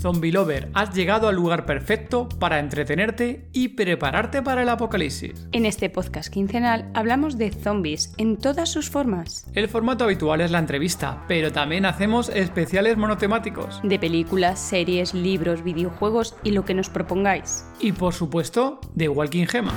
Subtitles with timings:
[0.00, 5.46] Zombie Lover, has llegado al lugar perfecto para entretenerte y prepararte para el apocalipsis.
[5.52, 9.46] En este podcast quincenal hablamos de zombies en todas sus formas.
[9.54, 13.80] El formato habitual es la entrevista, pero también hacemos especiales monotemáticos.
[13.82, 17.66] De películas, series, libros, videojuegos y lo que nos propongáis.
[17.78, 19.74] Y por supuesto, de Walking Gema.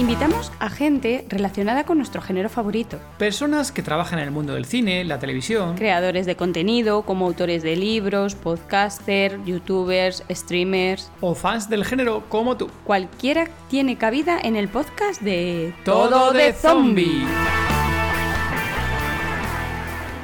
[0.00, 2.98] Invitamos a gente relacionada con nuestro género favorito.
[3.18, 5.76] Personas que trabajan en el mundo del cine, la televisión.
[5.76, 11.12] Creadores de contenido, como autores de libros, podcasters, youtubers, streamers.
[11.20, 12.70] O fans del género como tú.
[12.84, 17.22] Cualquiera tiene cabida en el podcast de Todo de Zombie.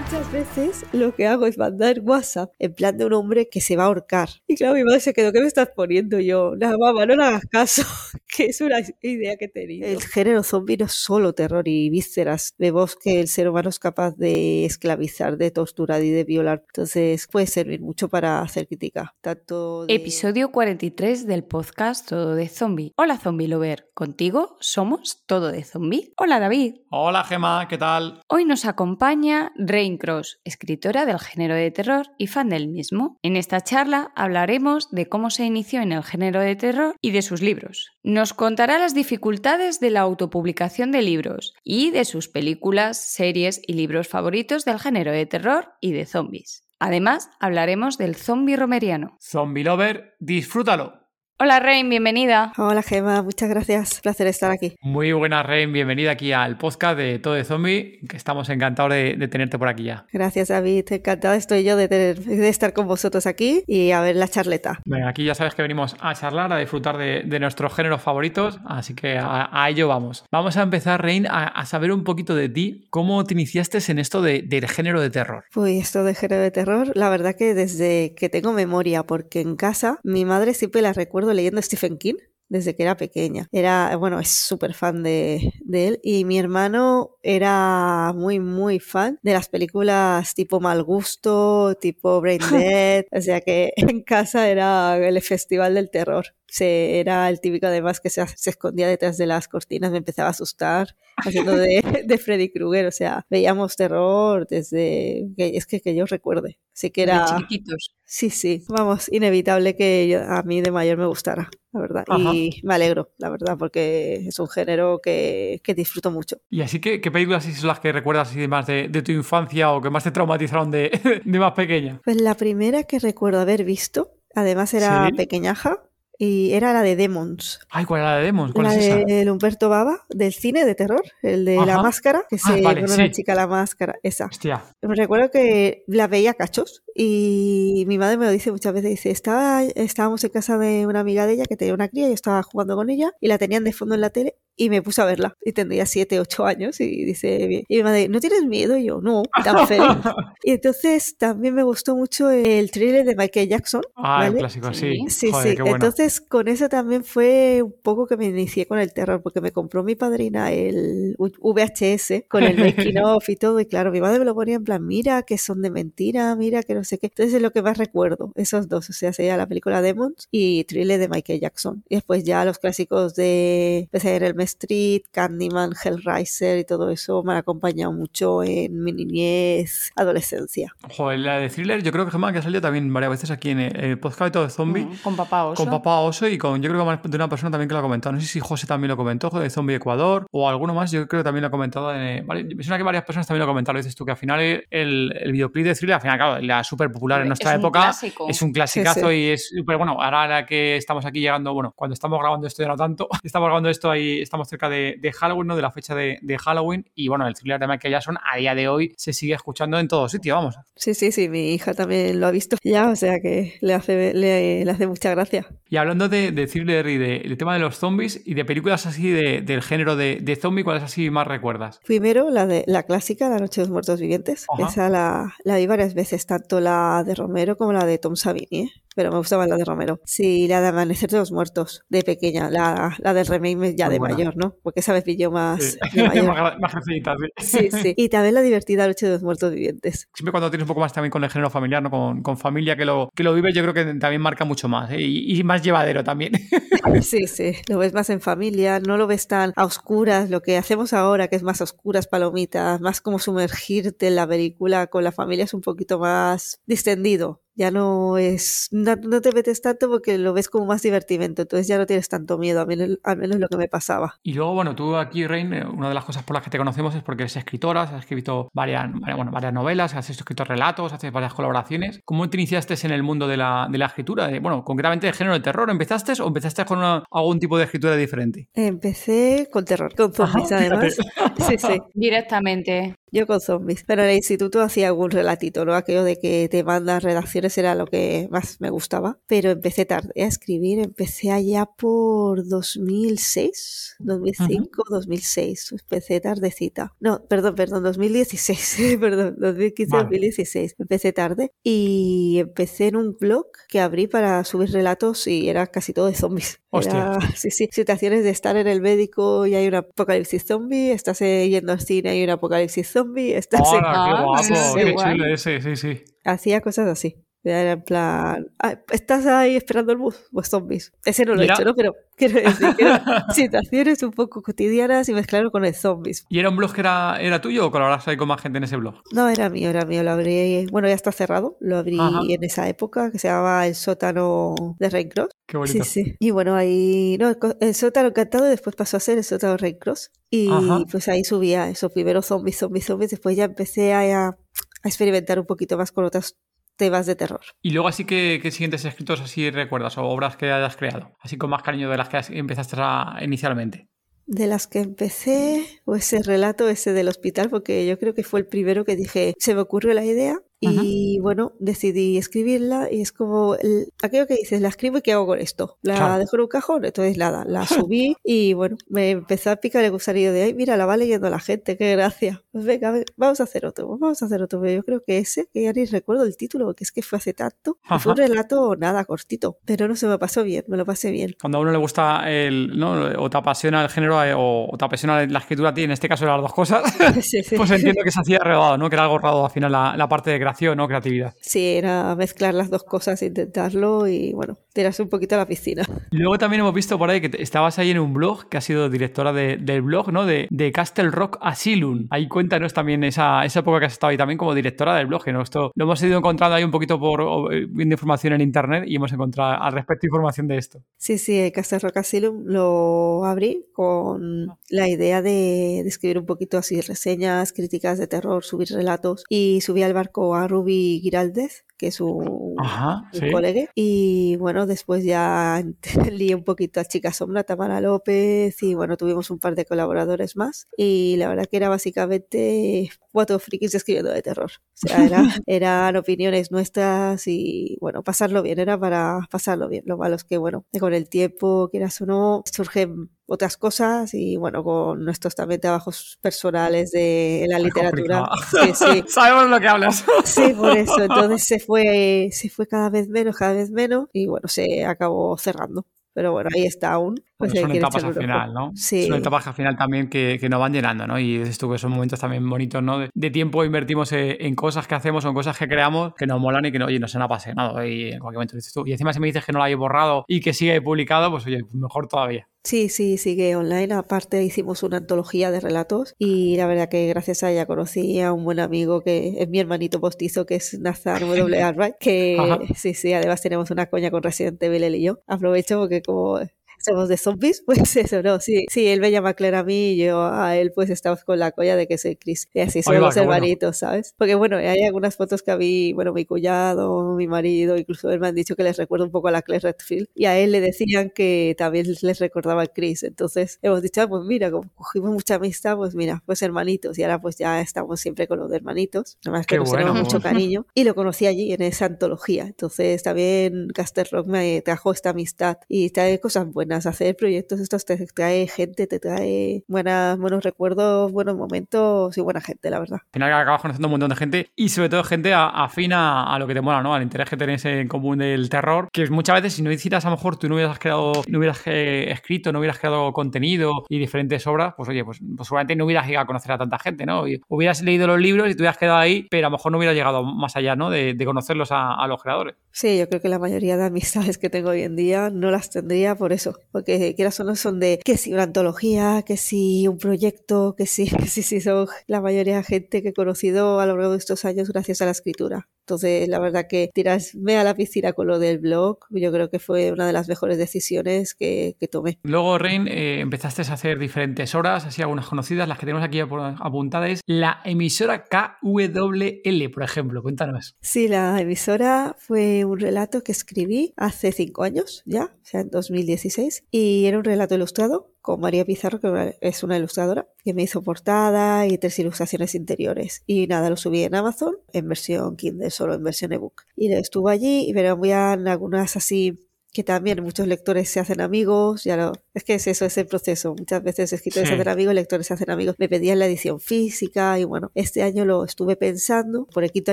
[0.06, 3.74] Muchas veces lo que hago es mandar WhatsApp en plan de un hombre que se
[3.74, 4.28] va a ahorcar.
[4.46, 6.54] Y claro, mi madre se quedó, ¿qué me estás poniendo yo?
[6.56, 7.82] Nada, mamá, no le hagas caso,
[8.36, 9.88] que es una idea que he tenido.
[9.88, 12.54] El género zombie no es solo terror y vísceras.
[12.56, 16.62] Vemos que el ser humano es capaz de esclavizar, de torturar y de violar.
[16.68, 19.12] Entonces puede servir mucho para hacer crítica.
[19.20, 22.92] Tanto de- Episodio 43 del podcast Todo de Zombie.
[22.96, 26.12] Hola Zombie Lover, contigo somos Todo de Zombie.
[26.16, 26.76] Hola David.
[26.90, 28.20] Hola Gema, ¿qué tal?
[28.28, 29.52] Hoy nos acompaña
[29.98, 33.18] Cross, escritora del género de terror y fan del mismo.
[33.22, 37.22] En esta charla hablaremos de cómo se inició en el género de terror y de
[37.22, 37.92] sus libros.
[38.02, 43.74] Nos contará las dificultades de la autopublicación de libros y de sus películas, series y
[43.74, 46.64] libros favoritos del género de terror y de zombies.
[46.78, 49.16] Además, hablaremos del zombie romeriano.
[49.20, 51.05] Zombie Lover, disfrútalo.
[51.38, 52.50] Hola Rain, bienvenida.
[52.56, 54.00] Hola Gema, muchas gracias.
[54.00, 54.74] Placer estar aquí.
[54.80, 55.70] Muy buena, Ren.
[55.70, 59.68] Bienvenida aquí al podcast de Todo de Zombie, que estamos encantados de, de tenerte por
[59.68, 60.06] aquí ya.
[60.14, 64.16] Gracias David, encantada estoy yo de, tener, de estar con vosotros aquí y a ver
[64.16, 64.80] la charleta.
[64.86, 68.58] Venga, aquí ya sabes que venimos a charlar, a disfrutar de, de nuestros géneros favoritos,
[68.64, 70.24] así que a, a ello vamos.
[70.32, 73.98] Vamos a empezar, Rein, a, a saber un poquito de ti, cómo te iniciaste en
[73.98, 75.44] esto de- del género de terror.
[75.52, 79.56] Pues esto de género de terror, la verdad que desde que tengo memoria, porque en
[79.56, 82.16] casa mi madre siempre la recuerdo leyendo Stephen King.
[82.48, 83.48] Desde que era pequeña.
[83.50, 86.00] Era, bueno, es súper fan de, de él.
[86.04, 92.40] Y mi hermano era muy, muy fan de las películas tipo Mal Gusto, tipo Brain
[92.52, 93.04] Dead.
[93.10, 96.36] O sea que en casa era el festival del terror.
[96.56, 100.28] Se, era el típico además que se, se escondía detrás de las cortinas, me empezaba
[100.28, 102.86] a asustar haciendo de, de Freddy Krueger.
[102.86, 106.58] O sea, veíamos terror desde que es que, que yo recuerde.
[106.74, 107.20] Así que era.
[107.20, 107.94] De chiquititos.
[108.08, 112.04] Sí, sí, vamos, inevitable que yo- a mí de mayor me gustara, la verdad.
[112.08, 112.32] Ajá.
[112.34, 116.36] Y me alegro, la verdad, porque es un género que, que disfruto mucho.
[116.48, 119.72] Y así que, ¿qué películas son las que recuerdas así más de, de tu infancia
[119.72, 120.90] o que más te traumatizaron de,
[121.24, 122.00] de más pequeña?
[122.04, 125.16] Pues la primera que recuerdo haber visto, además era Sí.
[125.16, 125.82] pequeñaja,
[126.18, 127.60] y era la de Demons.
[127.70, 128.52] Ay, ¿cuál era la de Demons?
[128.54, 128.96] ¿Cuál La es esa?
[129.04, 132.80] de Humberto Baba, del cine de terror, el de la máscara, que Ah, se vale,
[132.82, 133.00] pone sí.
[133.00, 134.26] una chica la máscara, esa.
[134.26, 134.62] Hostia.
[134.82, 138.90] Me recuerdo que la veía a cachos y mi madre me lo dice muchas veces.
[138.90, 142.14] Dice, estaba, estábamos en casa de una amiga de ella que tenía una cría, yo
[142.14, 145.02] estaba jugando con ella y la tenían de fondo en la tele y me puse
[145.02, 145.36] a verla.
[145.44, 148.76] Y tendría 7, 8 años y dice, y mi madre, ¿no tienes miedo?
[148.76, 149.86] Y yo, no, tan feliz.
[150.42, 153.82] y entonces también me gustó mucho el thriller de Michael Jackson.
[153.94, 154.94] Ah, el clásico, sí.
[155.08, 155.56] Sí, Joder, sí.
[155.56, 155.76] qué bueno.
[155.76, 159.52] Entonces, con eso también fue un poco que me inicié con el terror, porque me
[159.52, 162.56] compró mi padrina el VHS con el
[162.94, 163.60] making of y todo.
[163.60, 166.62] Y claro, mi madre me lo ponía en plan, mira que son de mentira, mira
[166.62, 167.06] que no sé qué.
[167.08, 168.88] Entonces, es lo que más recuerdo, esos dos.
[168.88, 171.84] O sea, sería la película Demons y Thriller de Michael Jackson.
[171.88, 177.32] Y después ya los clásicos de en Elm Street, Candyman, Hellraiser y todo eso me
[177.32, 180.74] han acompañado mucho en mi niñez, adolescencia.
[180.96, 183.50] Joder, la de thriller, yo creo que Gemma que ha salido también varias veces aquí
[183.50, 184.84] en el, el podcast de Todo de Zombie.
[184.84, 185.62] Mm, Con papá oso.
[185.62, 187.80] Con Papá Oso y con, yo creo que más de una persona también que lo
[187.80, 188.14] ha comentado.
[188.14, 191.20] No sé si José también lo comentó, de Zombie Ecuador, o alguno más, yo creo
[191.20, 191.94] que también lo ha comentado.
[191.94, 193.80] En, vale, me suena que varias personas también lo comentaron.
[193.80, 196.92] Dices tú que al final el, el videoclip de Thriller, al final, claro, la súper
[196.92, 197.80] popular en Es nuestra un época.
[197.80, 198.26] clásico.
[198.28, 199.12] Es un clasicazo Sí, sí.
[199.22, 200.00] y es súper bueno.
[200.00, 203.46] Ahora la que estamos aquí llegando, bueno, cuando estamos grabando esto ya no tanto, estamos
[203.46, 205.56] grabando esto ahí, estamos cerca de, de Halloween, ¿no?
[205.56, 206.84] De la fecha de, de Halloween.
[206.94, 209.88] Y bueno, el thriller de Michael Jackson a día de hoy se sigue escuchando en
[209.88, 210.56] todo sitio, vamos.
[210.74, 214.12] Sí, sí, sí, mi hija también lo ha visto ya, o sea que le hace,
[214.14, 215.46] le, le hace mucha gracia.
[215.68, 218.86] Y hablando de, de thriller y de- del tema de los zombies y de películas
[218.86, 221.80] así de- del género de, de zombie, ¿cuáles así más recuerdas?
[221.84, 224.46] Primero, la de la clásica, La Noche de los Muertos Vivientes.
[224.52, 224.68] Ajá.
[224.68, 226.65] Esa la, la vi varias veces, tanto la
[227.04, 228.46] de Romero como la de Tom Savini.
[228.62, 228.70] ¿eh?
[228.96, 230.00] pero me gustaba la de Romero.
[230.06, 233.92] Sí, la de Amanecer de los Muertos, de pequeña, la, la del remake ya Muy
[233.92, 234.14] de buena.
[234.14, 234.56] mayor, ¿no?
[234.62, 235.78] Porque esa vez pilló más Sí.
[236.00, 236.26] de mayor.
[236.28, 237.68] más, más crecidita, sí.
[237.70, 237.94] Sí, sí.
[237.94, 240.08] Y también la divertida Noche de los Muertos Vivientes.
[240.14, 241.90] Siempre cuando tienes un poco más también con el género familiar, ¿no?
[241.90, 244.90] con, con familia que lo, que lo vive, yo creo que también marca mucho más
[244.90, 245.02] ¿eh?
[245.02, 246.32] y, y más llevadero también.
[247.02, 247.52] Sí, sí.
[247.68, 251.28] Lo ves más en familia, no lo ves tan a oscuras, lo que hacemos ahora,
[251.28, 255.44] que es más a oscuras, palomitas, más como sumergirte en la película con la familia
[255.44, 257.42] es un poquito más distendido.
[257.56, 261.66] Ya no es, no, no te metes tanto porque lo ves como más divertimento, entonces
[261.66, 264.14] ya no tienes tanto miedo, a mí, al menos lo que me pasaba.
[264.22, 266.58] Y luego, bueno, tú aquí, Rain, eh, una de las cosas por las que te
[266.58, 271.10] conocemos es porque eres escritora, has escrito varias, bueno, varias novelas, has escrito relatos, haces
[271.10, 272.00] varias colaboraciones.
[272.04, 274.28] ¿Cómo te iniciaste en el mundo de la, de la escritura?
[274.28, 275.70] De- bueno, concretamente de género de terror.
[275.70, 278.48] ¿Empezaste o empezaste con una- algún tipo de escritura diferente?
[278.54, 280.96] Empecé con terror, con zombies Ajá, además.
[281.48, 281.78] Sí, sí.
[281.94, 282.96] Directamente.
[283.12, 283.84] Yo con zombies.
[283.86, 285.74] Pero en el instituto hacía algún relatito, ¿no?
[285.74, 289.18] Aquello de que te mandan redacciones era lo que más me gustaba.
[289.26, 295.72] Pero empecé tarde a escribir, empecé allá por 2006, 2005, 2006.
[295.72, 296.94] Empecé tardecita.
[297.00, 298.96] No, perdón, perdón, 2016.
[299.00, 300.04] perdón, 2015, Vale.
[300.04, 300.74] 2016.
[300.78, 305.92] Empecé tarde y empecé en un blog que abrí para subir relatos y era casi
[305.92, 306.60] todo de zombies.
[306.72, 311.22] Era, sí, sí, situaciones de estar en el médico y hay un apocalipsis zombie, estás
[311.22, 314.42] eh, yendo al cine y hay un apocalipsis zombie, estás en- ¡Hola, qué Ah, guapo!
[314.44, 315.12] sí, ¡Qué guay.
[315.16, 315.60] chulo ese!
[315.62, 316.04] Sí, sí.
[316.24, 317.24] hacía cosas así.
[317.50, 320.16] Era en plan, "Ah, ¿estás ahí esperando el bus?
[320.32, 320.92] Pues zombies.
[321.04, 321.74] Ese no lo he hecho, ¿no?
[321.74, 323.02] Pero quiero decir que eran
[323.34, 326.24] situaciones un poco cotidianas y mezclarlo con el zombies.
[326.28, 328.64] ¿Y era un blog que era, era tuyo o colaboraste ahí con más gente en
[328.64, 328.94] ese blog?
[329.12, 330.02] No, era mío, era mío.
[330.02, 331.56] Lo abrí, bueno, ya está cerrado.
[331.60, 332.20] Lo abrí Ajá.
[332.28, 335.28] en esa época que se llamaba El sótano de Raincross.
[335.46, 335.84] Qué bonito.
[335.84, 336.14] Sí, sí.
[336.18, 340.10] Y bueno, ahí, no, el sótano encantado después pasó a ser el sótano Raincross.
[340.30, 340.80] Y Ajá.
[340.90, 343.10] pues ahí subía eso, primero zombies, zombies, zombies.
[343.12, 344.36] Después ya empecé a, a
[344.84, 346.36] experimentar un poquito más con otros
[346.76, 347.40] temas de terror.
[347.62, 351.36] Y luego así que, que siguientes escritos así recuerdas o obras que hayas creado, así
[351.36, 353.88] con más cariño de las que empezaste a- inicialmente.
[354.28, 358.40] De las que empecé, o ese relato ese del hospital, porque yo creo que fue
[358.40, 363.12] el primero que dije, se me ocurrió la idea y bueno, decidí escribirla y es
[363.12, 365.76] como el- aquello que dices, la escribo y ¿qué hago con esto?
[365.82, 366.18] La Claro.
[366.18, 369.90] dejo en un cajón, entonces nada, la subí y bueno, me empezó a picar el
[369.90, 372.42] gusanillo de, ay, mira, la va leyendo la gente, qué gracia.
[372.52, 375.18] Pues venga, ve- vamos a hacer otro, vamos a hacer otro, pero yo creo que
[375.18, 378.20] ese, que ya ni recuerdo el título, porque es que fue hace tanto, fue un
[378.20, 378.26] Ajá.
[378.28, 381.36] relato nada cortito, pero no se me pasó bien, me lo pasé bien.
[381.40, 382.92] Cuando a uno le gusta el, ¿no?
[383.22, 385.90] o te apasiona el género eh, o, o te apasiona la escritura a ti, en
[385.90, 386.82] este caso las dos cosas,
[387.22, 387.56] Sí, sí.
[387.56, 388.88] pues entiendo que se hacía rodado, ¿no?
[388.88, 390.86] Que era algo rodado al final la, la parte de creación, ¿no?
[390.86, 391.34] Creatividad.
[391.40, 395.82] Sí, era mezclar las dos cosas, intentarlo y bueno, tirarse un poquito a la piscina.
[396.10, 398.88] Luego también hemos visto por ahí que estabas ahí en un blog, que has sido
[398.88, 400.24] directora de- del blog, ¿no?
[400.26, 402.06] De, de Castle Rock Asylum.
[402.10, 405.26] Ahí cuéntanos también esa, esa época que has estado ahí también como directora del blog,
[405.32, 405.42] ¿no?
[405.42, 408.96] Esto lo hemos ido encontrando ahí un poquito por eh, viendo información en internet y
[408.96, 410.80] hemos encontrado al respecto información de esto.
[410.96, 416.26] Sí, sí, el Castle Rock Asylum lo abrí con la idea de, de escribir un
[416.26, 421.65] poquito así reseñas, críticas de terror, subir relatos y subí al barco a Ruby Giraldez,
[421.76, 423.30] que es un, Ajá, un sí.
[423.30, 423.70] colega.
[423.74, 425.62] Y bueno, después ya
[426.12, 430.36] lié un poquito a Chica Sombra, Tamara López y bueno, tuvimos un par de colaboradores
[430.36, 430.68] más.
[430.76, 434.50] Y la verdad que era básicamente cuatro frikis escribiendo de terror.
[434.50, 439.84] O sea, era, eran opiniones nuestras y bueno, pasarlo bien, era para pasarlo bien.
[439.86, 444.36] Lo malo es que bueno, con el tiempo, quieras o no, surgen otras cosas y
[444.36, 448.28] bueno, con nuestros también trabajos personales de la literatura.
[448.50, 449.04] Sí, sí.
[449.08, 450.04] Sabemos lo que hablas.
[450.24, 451.02] Sí, por eso.
[451.02, 455.36] Entonces se fue, se fue cada vez menos, cada vez menos y bueno, se acabó
[455.38, 455.86] cerrando.
[456.14, 457.22] Pero bueno, ahí está aún.
[457.38, 458.72] Pues son etapas al final, ¿no?
[458.74, 459.06] Sí.
[459.06, 461.18] Son etapas al final también que, que nos van llenando, ¿no?
[461.18, 462.98] Y dices tú que son momentos también bonitos, ¿no?
[462.98, 466.26] De, de tiempo invertimos eh, en cosas que hacemos o en cosas que creamos que
[466.26, 467.84] nos molan y que no, oye, nos han apasionado.
[467.84, 468.84] Y en cualquier momento dices tú.
[468.86, 471.46] Y encima si me dices que no lo hay borrado y que sigue publicado, pues
[471.46, 472.48] oye, mejor todavía.
[472.66, 473.94] Sí, sí, sigue online.
[473.94, 478.32] Aparte hicimos una antología de relatos y la verdad que gracias a ella conocí a
[478.32, 481.94] un buen amigo que es mi hermanito postizo, que es Nathan W.
[482.00, 482.58] Que Ajá.
[482.74, 485.20] sí, sí, además tenemos una coña con Resident Evil él y yo.
[485.28, 486.40] Aprovecho porque como
[486.86, 488.40] somos de zombies, pues eso, ¿no?
[488.40, 491.38] Sí, sí, él me llama Claire a mí y yo a él pues estamos con
[491.38, 492.48] la coña de que soy Chris.
[492.54, 493.32] Y así somos los bueno.
[493.34, 494.14] hermanitos, ¿sabes?
[494.16, 498.20] Porque bueno, hay algunas fotos que a mí, bueno, mi cuñado, mi marido, incluso él
[498.20, 500.52] me han dicho que les recuerda un poco a la Claire Redfield y a él
[500.52, 503.02] le decían que también les recordaba a Chris.
[503.02, 507.02] Entonces hemos dicho, ah, pues mira, como cogimos mucha amistad, pues mira, pues hermanitos y
[507.02, 509.18] ahora pues ya estamos siempre con los de hermanitos.
[509.24, 512.44] Además que Qué nos bueno, tenemos mucho cariño y lo conocí allí en esa antología.
[512.44, 516.86] Entonces también Caster Rock me trajo esta amistad y trae cosas buenas buenas.
[516.86, 522.40] Hacer proyectos estos te trae gente, te trae buenas, buenos recuerdos, buenos momentos y buena
[522.40, 522.98] gente, la verdad.
[523.04, 526.46] Al final acabas conociendo un montón de gente y sobre todo gente afina a, lo
[526.46, 526.94] que te mola, ¿no?
[526.94, 530.10] Al interés que tenéis en común del terror, que muchas veces si no hicieras a
[530.10, 533.98] lo mejor tú no hubieras creado, no hubieras eh, escrito, no hubieras creado contenido y
[533.98, 537.06] diferentes obras, pues oye, pues, pues, seguramente no hubieras llegado a conocer a tanta gente,
[537.06, 537.26] ¿no?
[537.26, 539.78] Y hubieras leído los libros y te hubieras quedado ahí, pero a lo mejor no
[539.78, 540.90] hubieras llegado más allá, ¿no?
[540.90, 542.54] De, conocerlos a, los creadores.
[542.70, 545.70] Sí, yo creo que la mayoría de amistades que tengo hoy en día no las
[545.70, 549.88] tendría por eso, porque quieras o no son de que si una antología, que si
[549.88, 553.80] un proyecto, que si, que si, si son la mayoría de gente que he conocido
[553.80, 555.68] a lo largo de estos años gracias a la escritura.
[555.86, 559.60] Entonces, la verdad que tirarme a la piscina con lo del blog, yo creo que
[559.60, 562.18] fue una de las mejores decisiones que, tomé.
[562.24, 566.18] Luego, Rein, eh, empezaste a hacer diferentes horas, así algunas conocidas, las que tenemos aquí
[566.18, 570.76] apuntadas, la emisora KWL, por ejemplo, cuéntanos.
[570.80, 575.70] Sí, la emisora fue un relato que escribí hace cinco años ya, o sea, en
[575.70, 580.64] 2016, y era un relato ilustrado con María Pizarro, que es una ilustradora, que me
[580.64, 583.22] hizo portada y tres ilustraciones interiores.
[583.24, 586.64] Y nada, lo subí en Amazon en versión Kindle, solo en versión ebook.
[586.74, 591.84] Y estuvo allí y me envían algunas así que también muchos lectores se hacen amigos,
[591.84, 593.54] ya lo, es que es eso, es el proceso.
[593.56, 595.76] Muchas veces escritores se hacen amigos, lectores se hacen amigos.
[595.78, 599.92] Me pedían la edición física y bueno, este año lo estuve pensando por el quinto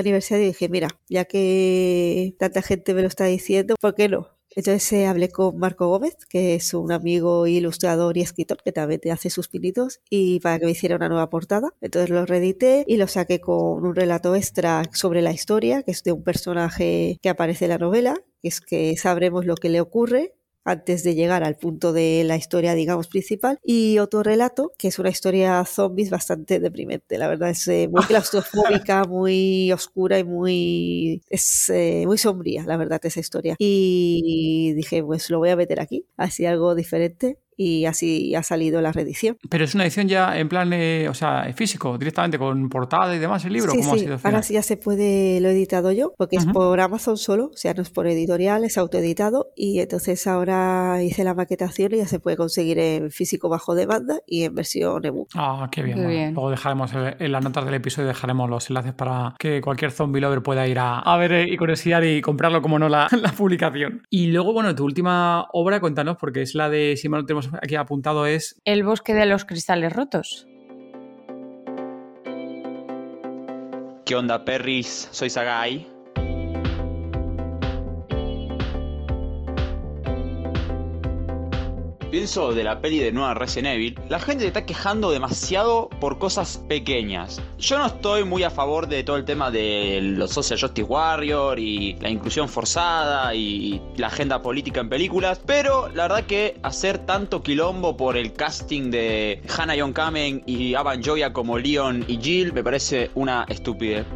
[0.00, 4.30] aniversario y dije, mira, ya que tanta gente me lo está diciendo, ¿por qué no?
[4.56, 9.00] Entonces eh, hablé con Marco Gómez, que es un amigo ilustrador y escritor que también
[9.00, 11.74] te hace sus pinitos, y para que me hiciera una nueva portada.
[11.80, 16.02] Entonces lo reedité y lo saqué con un relato extra sobre la historia, que es
[16.04, 19.80] de un personaje que aparece en la novela, que es que sabremos lo que le
[19.80, 23.58] ocurre antes de llegar al punto de la historia, digamos, principal.
[23.62, 27.18] Y otro relato, que es una historia zombies bastante deprimente.
[27.18, 32.76] La verdad es eh, muy claustrofóbica, muy oscura y muy, es, eh, muy sombría, la
[32.76, 33.56] verdad, esa historia.
[33.58, 38.80] Y dije, pues lo voy a meter aquí, así algo diferente y así ha salido
[38.80, 39.36] la reedición.
[39.48, 43.18] Pero es una edición ya en plan, eh, o sea, físico, directamente con portada y
[43.18, 43.72] demás el libro.
[43.72, 44.06] Sí, sí.
[44.22, 47.56] Ahora sí ya se puede, lo he editado yo, porque es por Amazon solo, o
[47.56, 52.06] sea, no es por editorial, es autoeditado y entonces ahora hice la maquetación y ya
[52.06, 55.28] se puede conseguir en físico bajo demanda y en versión ebook.
[55.34, 56.34] Ah, qué bien.
[56.34, 60.42] Luego dejaremos en las notas del episodio dejaremos los enlaces para que cualquier zombie lover
[60.42, 64.02] pueda ir a, a ver eh, y curiosidad y comprarlo como no la, la publicación.
[64.10, 67.43] Y luego, bueno, tu última obra, cuéntanos, porque es la de, si mal no tenemos
[67.62, 68.60] aquí apuntado es...
[68.64, 70.46] El bosque de los cristales rotos.
[74.04, 75.08] ¿Qué onda, perris?
[75.12, 75.93] Soy Sagai
[82.14, 86.20] pienso de la peli de nueva Resident Evil, la gente se está quejando demasiado por
[86.20, 87.42] cosas pequeñas.
[87.58, 91.58] Yo no estoy muy a favor de todo el tema de los Social Justice Warrior
[91.58, 96.98] y la inclusión forzada y la agenda política en películas, pero la verdad que hacer
[96.98, 102.18] tanto quilombo por el casting de Hannah Young Kamen y Avan Joya como Leon y
[102.18, 104.06] Jill me parece una estupidez.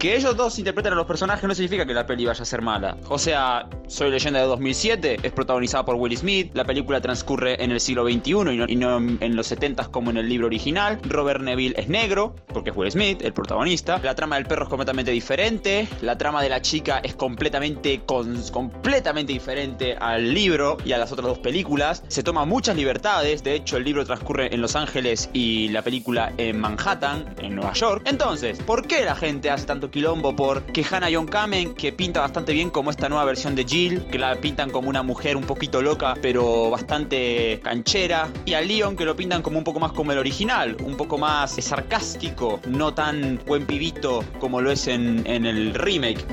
[0.00, 2.62] Que ellos dos interpreten a los personajes no significa que la peli vaya a ser
[2.62, 2.96] mala.
[3.10, 7.72] O sea, Soy leyenda de 2007 es protagonizada por Will Smith, la película transcurre en
[7.72, 8.30] el siglo XXI
[8.68, 11.00] y no, en los 70 como en el libro original.
[11.02, 13.98] Robert Neville es negro, porque es Will Smith, el protagonista.
[14.04, 19.32] La trama del perro es completamente diferente, la trama de la chica es completamente, completamente
[19.32, 22.04] diferente al libro y a las otras dos películas.
[22.06, 26.32] Se toma muchas libertades, de hecho el libro transcurre en Los Ángeles y la película
[26.36, 28.04] en Manhattan, en Nueva York.
[28.06, 32.20] Entonces, ¿por qué la gente hace tanto quilombo por que Hannah John Kamen, que pinta
[32.20, 35.44] bastante bien como esta nueva versión de Jill, que la pintan como una mujer un
[35.44, 39.92] poquito loca, pero bastante canchera, y a Leon, que lo pintan como un poco más
[39.92, 45.26] como el original, un poco más sarcástico, no tan buen pibito como lo es en,
[45.26, 46.24] en el remake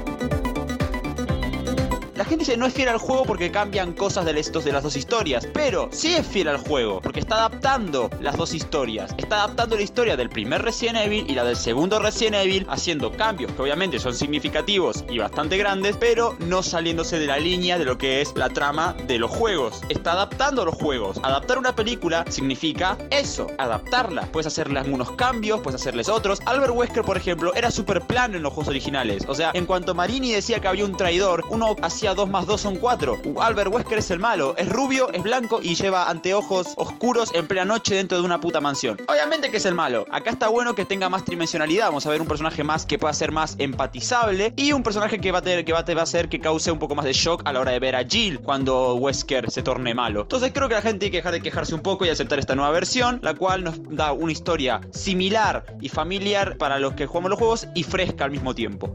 [2.26, 4.96] gente dice no es fiel al juego porque cambian cosas de, estos, de las dos
[4.96, 9.14] historias, pero sí es fiel al juego porque está adaptando las dos historias.
[9.18, 13.12] Está adaptando la historia del primer Resident Evil y la del segundo Resident Evil, haciendo
[13.12, 17.86] cambios que obviamente son significativos y bastante grandes, pero no saliéndose de la línea de
[17.86, 19.82] lo que es la trama de los juegos.
[19.90, 21.18] Está adaptando los juegos.
[21.24, 24.24] Adaptar una película significa eso, adaptarla.
[24.32, 26.40] Puedes hacerle algunos cambios, puedes hacerles otros.
[26.46, 29.24] Albert Wesker, por ejemplo, era súper plano en los juegos originales.
[29.28, 32.60] O sea, en cuanto Marini decía que había un traidor, uno hacía 2 más 2
[32.60, 33.22] son 4.
[33.40, 34.56] Albert Wesker es el malo.
[34.58, 38.62] Es rubio, es blanco y lleva anteojos oscuros en plena noche dentro de una puta
[38.62, 38.98] mansión.
[39.08, 40.06] Obviamente que es el malo.
[40.12, 41.88] Acá está bueno que tenga más tridimensionalidad.
[41.88, 45.32] Vamos a ver un personaje más que pueda ser más empatizable y un personaje que
[45.32, 47.54] va a tener que va a hacer que cause un poco más de shock a
[47.54, 50.22] la hora de ver a Jill cuando Wesker se torne malo.
[50.22, 52.56] Entonces creo que la gente tiene que dejar de quejarse un poco y aceptar esta
[52.56, 57.32] nueva versión, la cual nos da una historia similar y familiar para los que jugamos
[57.32, 58.94] los juegos y fresca al mismo tiempo.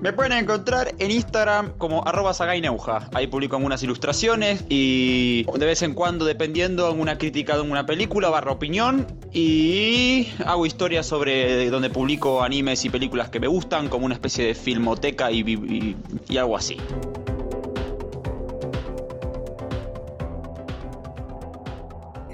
[0.00, 3.08] Me pueden encontrar en Instagram como arroba sagaineuja.
[3.12, 8.28] Ahí publico algunas ilustraciones y de vez en cuando, dependiendo, una crítica de una película
[8.28, 9.08] barra opinión.
[9.32, 14.46] Y hago historias sobre donde publico animes y películas que me gustan, como una especie
[14.46, 15.96] de filmoteca y, y,
[16.28, 16.76] y algo así.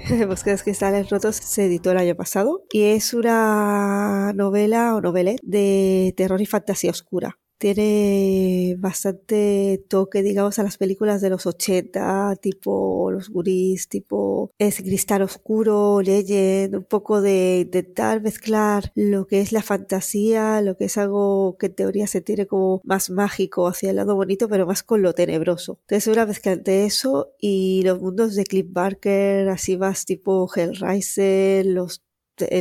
[0.27, 6.13] Búsquedas Cristales Rotos se editó el año pasado y es una novela o novelette de
[6.15, 13.11] terror y fantasía oscura tiene bastante toque, digamos, a las películas de los 80, tipo
[13.11, 19.51] Los Gurís, tipo ese Cristal Oscuro, Legend, un poco de intentar mezclar lo que es
[19.51, 23.89] la fantasía, lo que es algo que en teoría se tiene como más mágico hacia
[23.89, 25.79] el lado bonito, pero más con lo tenebroso.
[25.81, 31.65] Entonces, una mezcla entre eso y los mundos de Cliff Barker, así más tipo Hellraiser,
[31.65, 32.04] los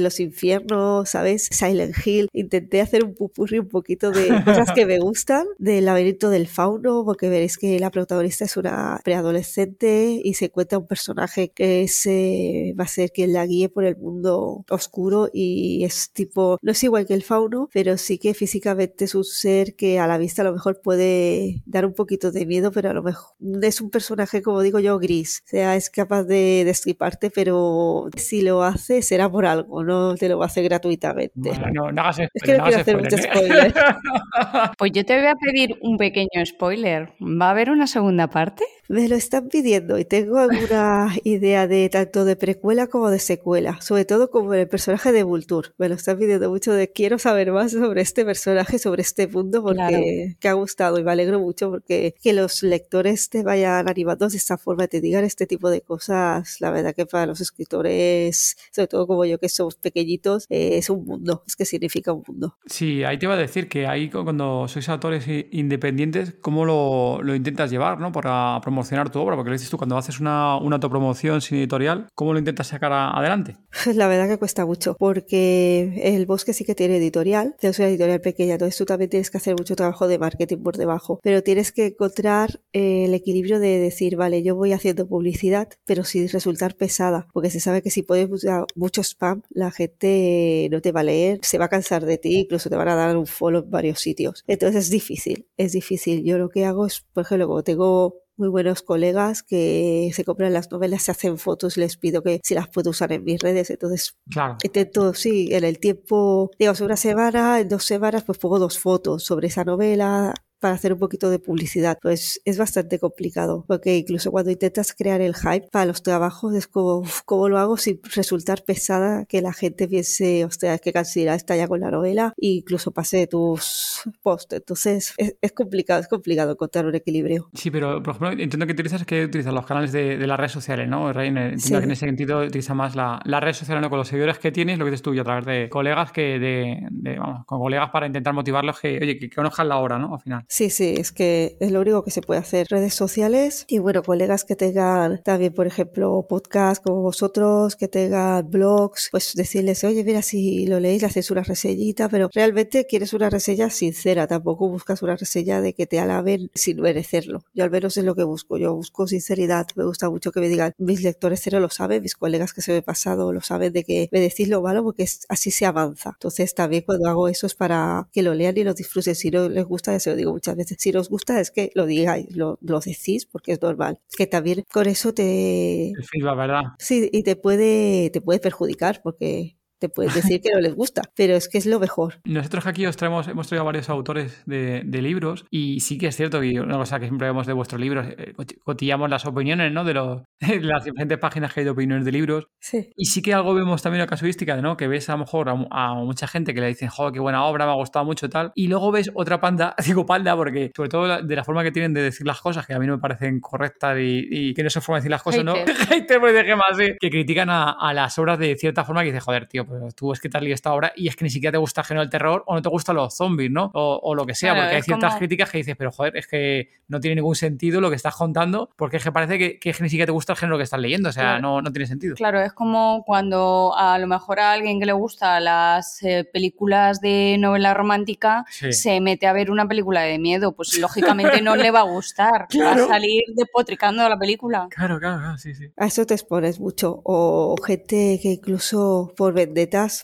[0.01, 1.49] los infiernos, ¿sabes?
[1.51, 2.29] Silent Hill.
[2.33, 7.05] Intenté hacer un pupurri un poquito de cosas que me gustan, del laberinto del fauno,
[7.05, 12.75] porque veréis que la protagonista es una preadolescente y se encuentra un personaje que se
[12.79, 16.83] va a ser quien la guíe por el mundo oscuro y es tipo, no es
[16.83, 20.43] igual que el fauno, pero sí que físicamente es un ser que a la vista
[20.43, 23.91] a lo mejor puede dar un poquito de miedo, pero a lo mejor es un
[23.91, 25.43] personaje, como digo yo, gris.
[25.47, 30.15] O sea, es capaz de destriparte, pero si lo hace será por algo o no
[30.15, 31.53] te lo va a hacer gratuitamente.
[31.73, 33.67] no, no hagas es que no quiero hacer mucho spoiler.
[33.67, 33.73] ¿eh?
[34.79, 37.13] pues yo te voy a pedir un pequeño spoiler.
[37.21, 38.65] ¿Va a haber una segunda parte?
[38.89, 43.81] Me lo están pidiendo y tengo alguna idea de tanto de precuela como de secuela,
[43.81, 45.71] sobre todo como el personaje de Vulture.
[45.79, 49.63] Me lo están pidiendo mucho de quiero saber más sobre este personaje, sobre este mundo,
[49.63, 54.29] porque que ha gustado y me alegro mucho porque que los lectores te vayan animando
[54.29, 58.57] de esta forma, te digan este tipo de cosas, la verdad que para los escritores,
[58.71, 62.23] sobre todo como yo que somos pequeñitos, eh, es un mundo, es que significa un
[62.27, 62.57] mundo.
[62.67, 67.35] Sí, ahí te iba a decir que ahí cuando sois autores independientes, ¿cómo lo, lo
[67.35, 68.13] intentas llevar, ¿no?
[68.13, 69.37] Para promocionar tu obra?
[69.37, 72.93] Porque lo dices tú, cuando haces una, una autopromoción sin editorial, ¿cómo lo intentas sacar
[72.93, 73.57] adelante?
[73.95, 78.21] La verdad que cuesta mucho, porque el bosque sí que tiene editorial, es una editorial
[78.21, 81.71] pequeña, entonces tú también tienes que hacer mucho trabajo de marketing por debajo, pero tienes
[81.71, 86.75] que encontrar eh, el equilibrio de decir, vale, yo voy haciendo publicidad, pero sin resultar
[86.75, 88.29] pesada, porque se sabe que si pones
[88.75, 92.41] mucho spam, la gente no te va a leer, se va a cansar de ti,
[92.41, 94.45] incluso te van a dar un follow en varios sitios.
[94.49, 96.25] Entonces es difícil, es difícil.
[96.25, 100.53] Yo lo que hago es, por ejemplo, como tengo muy buenos colegas que se compran
[100.53, 103.71] las novelas, se hacen fotos, les pido que si las puedo usar en mis redes.
[103.71, 104.57] Entonces, claro.
[104.63, 109.25] intento, sí, en el tiempo, digamos, una semana, en dos semanas, pues pongo dos fotos
[109.25, 111.99] sobre esa novela, para hacer un poquito de publicidad.
[112.01, 116.67] Pues es bastante complicado, porque incluso cuando intentas crear el hype para los trabajos es
[116.67, 121.55] como, ¿cómo lo hago sin resultar pesada que la gente piense, hostia, qué cansidad está
[121.55, 124.55] ya con la novela, e incluso pase tus posts.
[124.55, 127.51] Entonces es, complicado, es complicado encontrar un equilibrio.
[127.53, 130.89] Sí, pero por ejemplo, entiendo que utilizas que utilizas los canales de, las redes sociales,
[130.89, 131.11] ¿no?
[131.11, 133.91] Entiendo que en ese sentido utiliza más la, las redes sociales ¿no?
[133.91, 136.39] con los seguidores que tienes, lo que dices tú, y a través de colegas que
[136.39, 140.15] de, vamos, con colegas para intentar motivarlos que, oye, que, conozcan la obra, ¿no?
[140.15, 140.45] Al final.
[140.57, 142.69] Sí, sí, es que es lo único que se puede hacer.
[142.71, 148.49] Redes sociales y bueno, colegas que tengan también, por ejemplo, podcast como vosotros, que tengan
[148.49, 153.13] blogs, pues decirles, oye, mira, si lo leéis, le haces una reseñita, pero realmente quieres
[153.15, 157.43] una reseña sincera, tampoco buscas una reseña de que te alaben sin merecerlo.
[157.53, 160.49] Yo al menos es lo que busco, yo busco sinceridad, me gusta mucho que me
[160.49, 163.73] digan, mis lectores cero lo saben, mis colegas que se me he pasado lo saben
[163.73, 166.11] de que me decís lo malo porque así se avanza.
[166.11, 169.17] Entonces también cuando hago eso es para que lo lean y lo disfruten.
[169.17, 171.71] Si no les gusta, ya se lo digo muchas veces si os gusta es que
[171.75, 173.99] lo digáis, lo, lo decís porque es normal.
[174.17, 175.91] Que también con eso te...
[175.91, 176.63] El feedback, ¿verdad?
[176.79, 181.03] Sí, y te puede, te puede perjudicar porque te puedes decir que no les gusta,
[181.17, 182.21] pero es que es lo mejor.
[182.25, 186.17] Nosotros aquí os traemos, hemos traído a varios autores de, libros y sí que es
[186.17, 188.33] cierto que una cosa que siempre vemos de vuestros libros, eh,
[188.63, 189.85] cotillamos las opiniones, ¿no?
[189.85, 190.23] De, los,
[190.63, 192.47] las diferentes páginas que hay de opiniones de libros.
[192.61, 192.91] Sí.
[192.97, 194.77] Y sí que algo vemos también la casuística, ¿no?
[194.77, 197.67] Que ves a lo mejor a, mucha gente que le dicen, joder, qué buena obra,
[197.67, 198.53] me ha gustado mucho tal.
[198.55, 201.93] Y luego ves otra panda, digo panda porque sobre todo de la forma que tienen
[201.93, 204.81] de decir las cosas, que a mí no me parecen correctas y, que no se
[204.81, 205.55] forma de decir las cosas, ¿no?
[205.55, 209.47] Hater, pues más, que critican a, a, las obras de cierta forma que dice, joder,
[209.47, 211.59] tío, pero tú es que te has esta obra y es que ni siquiera te
[211.59, 213.71] gusta el género del terror o no te gustan los zombies, ¿no?
[213.75, 217.01] O, lo que sea, porque hay ciertas críticas que dices, pero joder, es que no
[217.01, 220.07] tiene ningún sentido lo que estás contando porque es que parece que, que ni siquiera
[220.07, 222.15] te gusta el género que estás leyendo, o sea, no, no tiene sentido.
[222.15, 227.01] Claro, es como cuando a lo mejor a alguien que le gusta las eh, películas
[227.01, 231.71] de novela romántica se mete a ver una película de miedo, pues lógicamente no le
[231.71, 234.69] va a gustar, va a salir depotricando la película.
[234.71, 235.71] Claro, claro, sí, sí.
[235.77, 239.54] A eso te expones mucho, o gente que incluso por vender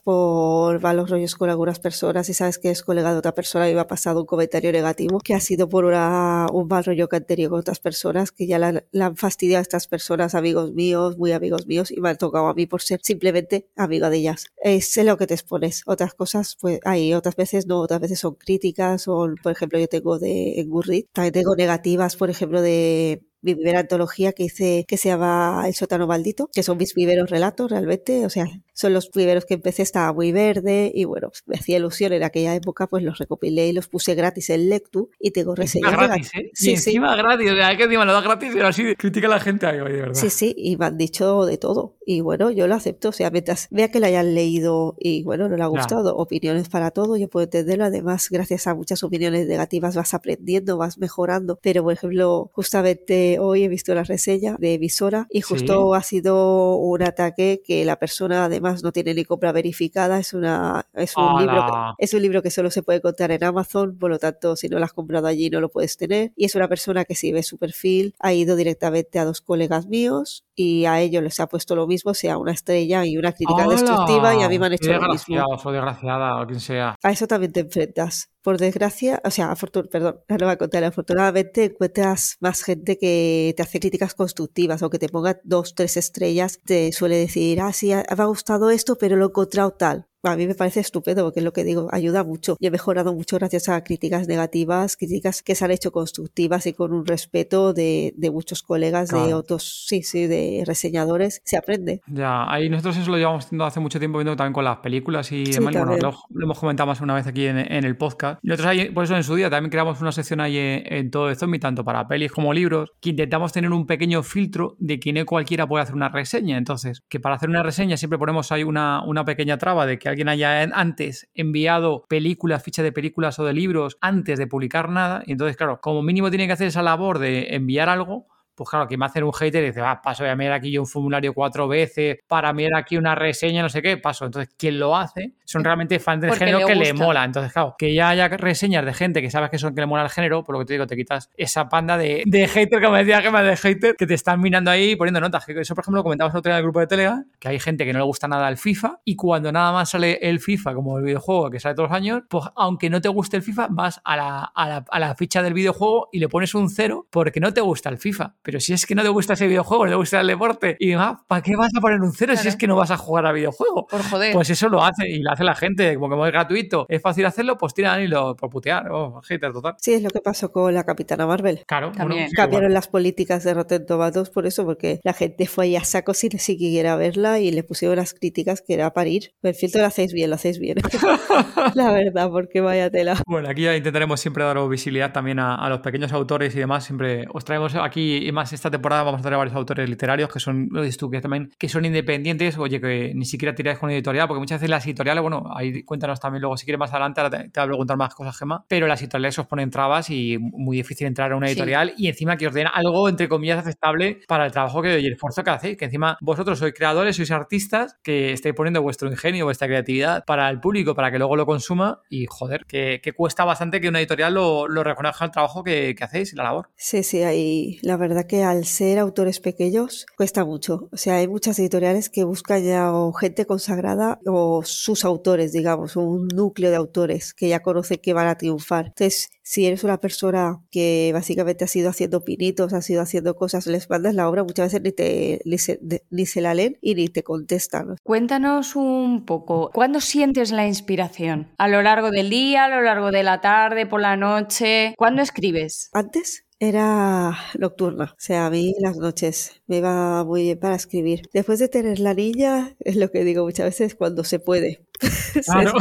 [0.04, 3.74] por malos rollos con algunas personas y sabes que es colega de otra persona y
[3.74, 7.24] me ha pasado un comentario negativo que ha sido por un mal rollo que han
[7.24, 11.32] tenido con otras personas que ya la, han fastidiado a estas personas, amigos míos, muy
[11.32, 14.46] amigos míos y me han tocado a mí por ser simplemente amiga de ellas.
[14.62, 15.82] Es lo que te expones.
[15.86, 19.88] Otras cosas, pues hay otras veces no, otras veces son críticas o, por ejemplo, yo
[19.88, 25.08] tengo de Gurrit, también tengo negativas, por ejemplo, de primera antología que hice que se
[25.08, 29.44] llama El sótano maldito, que son mis primeros relatos realmente, o sea, son los primeros
[29.44, 33.18] que empecé, estaba muy verde y bueno, me hacía ilusión en aquella época, pues los
[33.18, 35.92] recopilé y los puse gratis en Lectu y tengo reseñas.
[35.92, 36.50] gratis, ¿eh?
[36.54, 39.30] Sí, y encima gratis, o sea, que encima lo da gratis y así critica a
[39.30, 40.14] la gente ahí, de verdad.
[40.14, 43.30] Sí, sí, y me han dicho de todo y bueno, yo lo acepto, o sea,
[43.30, 47.16] mientras vea que lo hayan leído y bueno, no le ha gustado, opiniones para todo,
[47.16, 51.92] yo puedo entenderlo, además gracias a muchas opiniones negativas vas aprendiendo, vas mejorando, pero por
[51.92, 57.62] ejemplo, justamente hoy he visto la reseña de Visora y justo ha sido un ataque
[57.64, 62.04] que la persona además no tiene ni compra verificada, es una es un libro que,
[62.04, 64.78] es un libro que solo se puede encontrar en Amazon, por lo tanto si no
[64.78, 66.32] lo has comprado allí no lo puedes tener.
[66.36, 69.86] Y es una persona que si ve su perfil ha ido directamente a dos colegas
[69.86, 73.66] míos y a ellos les ha puesto lo mismo, sea una estrella y una crítica
[73.66, 75.42] destructiva y a mí me han hecho lo mismo.
[75.64, 76.96] O desgraciada o quien sea.
[77.02, 79.54] A eso también te enfrentas por desgracia, o sea,
[79.90, 84.90] perdón, no voy a contar, afortunadamente encuentras más gente que te hace críticas constructivas o
[84.90, 88.96] que te ponga dos, tres estrellas, te suele decir, ah, sí, me ha gustado esto,
[88.96, 91.88] pero lo he encontrado tal a mí me parece estupendo porque es lo que digo,
[91.92, 92.56] ayuda mucho.
[92.58, 96.72] Y he mejorado mucho gracias a críticas negativas, críticas que se han hecho constructivas y
[96.72, 101.40] con un respeto de, de muchos colegas, de otros, sí, sí, de reseñadores.
[101.44, 102.00] Se aprende.
[102.06, 105.30] Ya, ahí nosotros eso lo llevamos haciendo hace mucho tiempo viendo también con las películas
[105.32, 105.74] y demás.
[105.74, 108.40] Bueno, lo, hemos comentado más una vez aquí en, en el podcast.
[108.42, 111.28] Y nosotros ahí, por eso en su día también creamos una sección ahí en, todo
[111.28, 115.12] de zombie, tanto para pelis como libros, que intentamos tener un pequeño filtro de que
[115.12, 116.58] no cualquiera puede hacer una reseña.
[116.58, 120.09] Entonces, que para hacer una reseña siempre ponemos ahí una, una pequeña traba de que
[120.10, 125.22] alguien haya antes enviado películas, fichas de películas o de libros antes de publicar nada.
[125.26, 128.26] Y entonces, claro, como mínimo tiene que hacer esa labor de enviar algo
[128.60, 130.82] pues claro, que me hace un hater y dice, va, paso a mirar aquí yo
[130.82, 134.26] un formulario cuatro veces para mirar aquí una reseña, no sé qué, paso.
[134.26, 137.24] Entonces, quien lo hace son realmente fans del género que le mola.
[137.24, 140.02] Entonces, claro, que ya haya reseñas de gente que sabes que son que le mola
[140.02, 142.96] el género, por lo que te digo, te quitas esa panda de, de hater, como
[142.96, 145.48] decía Gemma, de hater, que te están mirando ahí y poniendo notas.
[145.48, 147.86] Eso, por ejemplo, lo comentabas otro día en el grupo de Telegram, que hay gente
[147.86, 150.98] que no le gusta nada el FIFA y cuando nada más sale el FIFA como
[150.98, 154.02] el videojuego que sale todos los años, pues aunque no te guste el FIFA, vas
[154.04, 157.40] a la, a la, a la ficha del videojuego y le pones un cero porque
[157.40, 158.34] no te gusta el FIFA.
[158.50, 160.92] Pero si es que no te gusta ese videojuego, no te gusta el deporte, y
[160.94, 163.24] ah, ¿para qué vas a poner un cero si es que no vas a jugar
[163.24, 163.86] a videojuego?
[163.86, 164.32] Por joder.
[164.32, 167.26] Pues eso lo hace y lo hace la gente, como que es gratuito, es fácil
[167.26, 169.76] hacerlo, pues tiran y lo por putear, oh, hater total.
[169.78, 171.62] Sí, es lo que pasó con la Capitana Marvel.
[171.64, 172.28] Claro, También.
[172.34, 176.12] cambiaron las políticas de Rotten Tomatoes por eso, porque la gente fue ahí a saco
[176.12, 179.30] sin siquiera verla y le pusieron las críticas que era parir.
[179.44, 180.78] El filtro lo hacéis bien, lo hacéis bien.
[181.74, 183.14] la verdad, porque vaya tela.
[183.28, 186.82] Bueno, aquí ya intentaremos siempre dar visibilidad también a, a los pequeños autores y demás.
[186.84, 190.68] Siempre os traemos aquí, y esta temporada vamos a tener varios autores literarios que son,
[190.70, 194.26] lo dices tú, que también que son independientes, oye, que ni siquiera tiráis con editorial,
[194.28, 197.48] porque muchas veces las editoriales, bueno, ahí cuéntanos también luego si quieres más adelante, te,
[197.50, 200.78] te voy a preguntar más cosas, Gemma, pero las editoriales os ponen trabas y muy
[200.78, 204.46] difícil entrar a una editorial y encima que os den algo, entre comillas, aceptable para
[204.46, 207.98] el trabajo que, y el esfuerzo que hacéis, que encima vosotros sois creadores, sois artistas,
[208.02, 212.00] que estáis poniendo vuestro ingenio, vuestra creatividad para el público, para que luego lo consuma
[212.08, 215.94] y, joder, que, que cuesta bastante que una editorial lo, lo reconozca el trabajo que,
[215.94, 216.68] que hacéis y la labor.
[216.76, 220.88] Sí, sí, ahí la verdad que al ser autores pequeños cuesta mucho.
[220.92, 225.96] O sea, hay muchas editoriales que buscan ya o gente consagrada o sus autores, digamos,
[225.96, 228.86] un núcleo de autores que ya conocen que van a triunfar.
[228.86, 233.66] Entonces, si eres una persona que básicamente ha ido haciendo pinitos, ha ido haciendo cosas,
[233.66, 236.94] les mandas la obra, muchas veces ni, te, ni, se, ni se la leen y
[236.94, 237.96] ni te contestan.
[238.04, 241.48] Cuéntanos un poco, ¿cuándo sientes la inspiración?
[241.58, 244.94] ¿A lo largo del día, a lo largo de la tarde, por la noche?
[244.96, 245.90] ¿Cuándo escribes?
[245.92, 251.22] Antes era nocturna, o sea, a mí las noches me iba muy bien para escribir.
[251.32, 254.84] Después de tener la niña, es lo que digo muchas veces, cuando se puede.
[255.46, 255.72] Claro.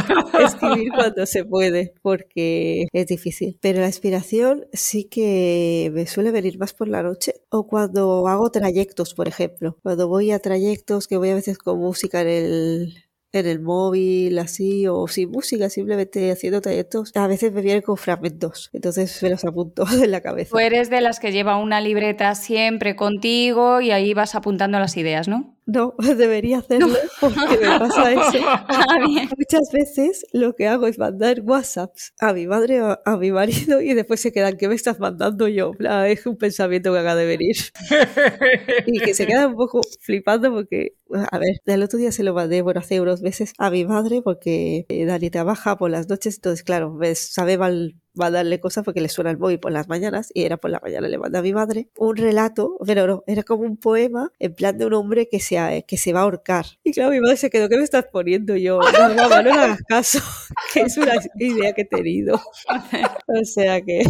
[0.46, 3.58] escribir cuando se puede, porque es difícil.
[3.60, 8.50] Pero la inspiración sí que me suele venir más por la noche o cuando hago
[8.50, 9.76] trayectos, por ejemplo.
[9.82, 14.38] Cuando voy a trayectos, que voy a veces con música en el, en el móvil,
[14.38, 19.30] así, o sin música, simplemente haciendo trayectos, a veces me vienen con fragmentos, entonces me
[19.30, 20.50] los apunto en la cabeza.
[20.50, 24.96] Tú eres de las que lleva una libreta siempre contigo y ahí vas apuntando las
[24.96, 25.56] ideas, ¿no?
[25.70, 28.38] No, debería hacerlo porque me pasa eso.
[28.72, 28.98] Ah.
[29.36, 33.80] Muchas veces lo que hago es mandar WhatsApps a mi madre o a mi marido
[33.80, 35.72] y después se quedan, ¿qué me estás mandando yo?
[36.06, 37.56] Es un pensamiento que acaba de venir.
[38.86, 42.34] Y que se quedan un poco flipando porque, a ver, el otro día se lo
[42.34, 46.36] mandé, bueno, hace unos meses a mi madre porque eh, Dani trabaja por las noches,
[46.36, 50.30] entonces, claro, ves, sabe mal mandarle cosas porque le suena el móvil por las mañanas
[50.34, 53.42] y era por la mañana le manda a mi madre un relato, pero no, era
[53.42, 56.66] como un poema en plan de un hombre que se, que se va a ahorcar.
[56.84, 58.80] Y claro, mi madre se quedó, ¿qué me estás poniendo yo?
[58.80, 60.18] No, mamá, no le hagas caso,
[60.74, 62.40] que es una idea que he tenido.
[63.32, 64.02] O sea que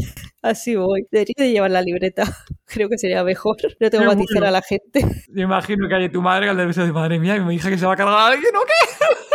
[0.43, 1.07] así voy.
[1.11, 2.25] Debería de llevar la libreta,
[2.65, 3.57] creo que sería mejor.
[3.79, 4.47] No tengo matizar bueno.
[4.47, 5.05] a la gente.
[5.29, 7.79] Me imagino que hay tu madre que al debe de madre mía, mi hija que
[7.79, 9.30] se va a cargar a alguien o qué.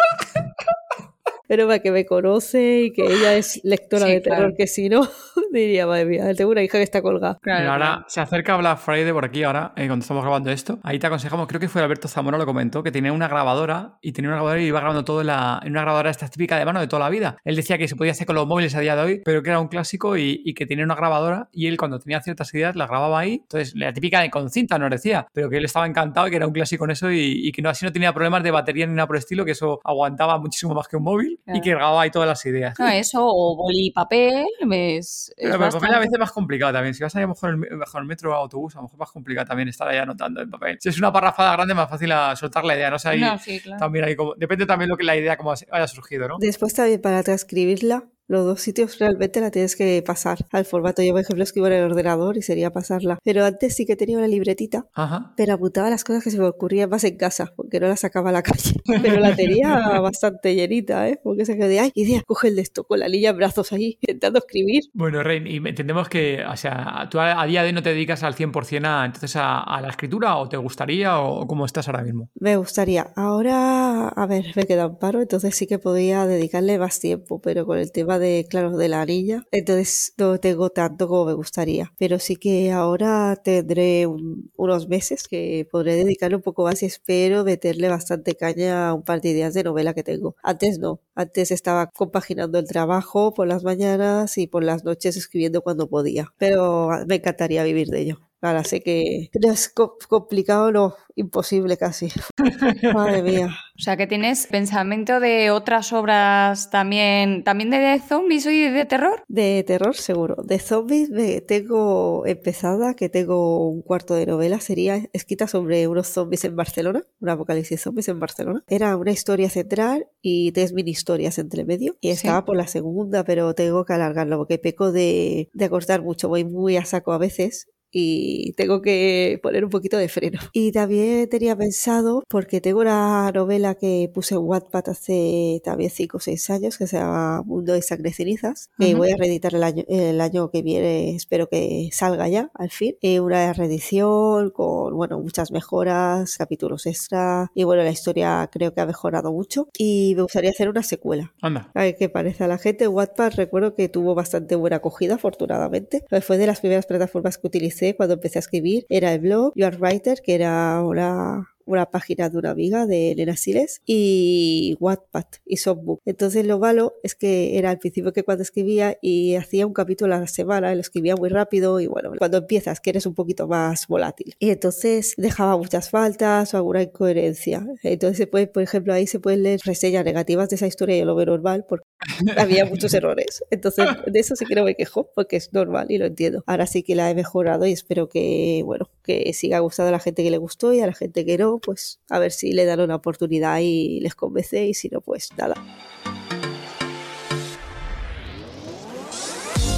[1.48, 4.54] Pero para que me conoce y que ella es lectora Sí, de terror, claro.
[4.58, 5.08] que si no,
[5.52, 7.38] diría, madre mía, tengo una hija que está colgada.
[7.42, 8.06] Claro, Mira, ahora claro.
[8.08, 10.80] se acerca Black Friday por aquí ahora, eh, cuando estamos grabando esto.
[10.84, 14.12] Ahí te aconsejamos, creo que fue Alberto Zamora lo comentó, que tenía una grabadora y
[14.12, 16.66] tenía una grabadora y iba grabando todo en, la, en una grabadora esta típica de
[16.66, 17.38] mano de toda la vida.
[17.44, 19.50] Él decía que se podía hacer con los móviles a día de hoy, pero que
[19.50, 22.76] era un clásico y, y que tenía una grabadora y él cuando tenía ciertas ideas
[22.76, 23.34] las grababa ahí.
[23.44, 26.36] Entonces, la típica de con cinta nos decía, pero que él estaba encantado y que
[26.38, 28.86] era un clásico en eso y, y que no, así no tenía problemas de batería
[28.88, 31.62] ni nada por el estilo, que eso aguantaba muchísimo más que un móvil y Claro.
[31.62, 32.78] que grababa ahí todas las ideas.
[32.80, 36.14] No, eso, o boli y papel, es, es Pero, pero el papel a bastante- veces
[36.14, 36.94] es más complicado también.
[36.94, 38.80] Si vas a ir a lo mejor en el, mejor el metro o autobús, a
[38.80, 40.78] lo mejor es más complicado también estar ahí anotando en papel.
[40.80, 43.38] Si es una parrafada grande, más fácil a soltar la idea, no sé, ahí No,
[43.38, 43.80] sí, claro.
[43.80, 46.38] también hay como, depende también lo que la idea como haya surgido, ¿no?
[46.40, 51.02] Después también para transcribirla, los dos sitios realmente la tienes que pasar al formato.
[51.04, 53.20] Yo, por ejemplo, escribo en el ordenador y sería pasarla.
[53.24, 55.34] Pero antes sí que tenía una libretita, Ajá.
[55.38, 58.30] pero apuntaba las cosas que se me ocurrían más en casa, porque no las sacaba
[58.30, 58.76] a la calle.
[59.02, 61.20] Pero la tenía bastante llenita, ¿eh?
[61.24, 63.98] Porque se quedé, ay, idea, coge el de esto, con la lilla en brazos ahí,
[64.02, 64.84] intentando escribir.
[64.94, 68.24] Bueno, Rein, y entendemos que, o sea, tú a, día de hoy no te dedicas
[68.24, 72.04] al 100% a, entonces a, a la escritura o te gustaría o, cómo estás ahora
[72.04, 72.30] mismo.
[72.36, 73.12] Me gustaría.
[73.16, 77.66] Ahora, a ver, me queda un paro, entonces sí que podría dedicarle más tiempo, pero
[77.66, 81.94] con el tema de, claro, de la anilla, entonces no tengo tanto como me gustaría.
[81.98, 86.86] Pero sí que ahora tendré un- unos meses que podré dedicarle un poco más y
[86.88, 90.36] espero meterle bastante caña a un par de ideas de novela que tengo.
[90.44, 95.62] Antes no, antes estaba compaginando el trabajo por las mañanas y por las noches escribiendo
[95.62, 98.25] cuando podía, pero me encantaría vivir de ello.
[98.42, 102.10] Ahora sé que no es co- complicado, no, imposible casi.
[102.94, 103.48] Madre mía.
[103.78, 109.24] O sea, que tienes pensamiento de otras obras también, también de zombies y de terror.
[109.28, 110.36] De terror, seguro.
[110.44, 116.08] De zombies me tengo empezada, que tengo un cuarto de novela, sería escrita sobre unos
[116.08, 118.64] zombies en Barcelona, un apocalipsis zombies en Barcelona.
[118.68, 121.98] Era una historia central y tres mini historias entre medio.
[122.02, 122.14] Y Sí.
[122.28, 126.44] estaba por la segunda, pero tengo que alargarlo porque peco de, de acortar mucho, voy
[126.46, 127.70] muy a saco a veces.
[127.92, 130.40] Y tengo que poner un poquito de freno.
[130.54, 136.18] Y también tenía pensado, porque tengo una novela que puse en Wattpad hace también 5
[136.18, 138.98] o 6 años, que se llama Mundo de Sangre Cenizas, que Ujú.
[138.98, 142.96] voy a reeditar el año, el año que viene, espero que salga ya, al fin.
[143.02, 148.82] Eh, una reedición con, bueno, muchas mejoras, capítulos extra, y bueno, la historia creo que
[148.82, 149.68] ha mejorado mucho.
[149.78, 151.34] Y me gustaría hacer una secuela.
[151.42, 151.72] Anda.
[151.74, 152.88] A ver qué parece a la gente.
[152.88, 156.04] Wattpad recuerdo que tuvo bastante buena acogida, afortunadamente.
[156.22, 158.86] Fue de las primeras plataformas que utilicé cuando empecé a escribir.
[158.90, 163.12] Era el blog You Are Writer, que era una, una página de una amiga de
[163.12, 166.02] Elena Siles, y Wattpad y Softbook.
[166.06, 170.16] Entonces lo malo es que era al principio que cuando escribía y hacía un capítulo
[170.16, 173.48] a la semana, lo escribía muy rápido y bueno, cuando empiezas que eres un poquito
[173.48, 174.36] más volátil.
[174.40, 177.66] Y entonces dejaba muchas faltas o alguna incoherencia.
[177.84, 181.00] Entonces se puede, por ejemplo, ahí se pueden leer reseñas negativas de esa historia y
[181.00, 181.86] yo lo veo normal porque
[182.38, 183.44] había muchos errores.
[183.50, 186.44] Entonces, de eso sí que no me quejo, porque es normal y lo entiendo.
[186.46, 190.00] Ahora sí que la he mejorado y espero que, bueno, que siga gustando a la
[190.00, 192.66] gente que le gustó y a la gente que no, pues a ver si le
[192.66, 195.56] dan una oportunidad y les convence y si no, pues nada.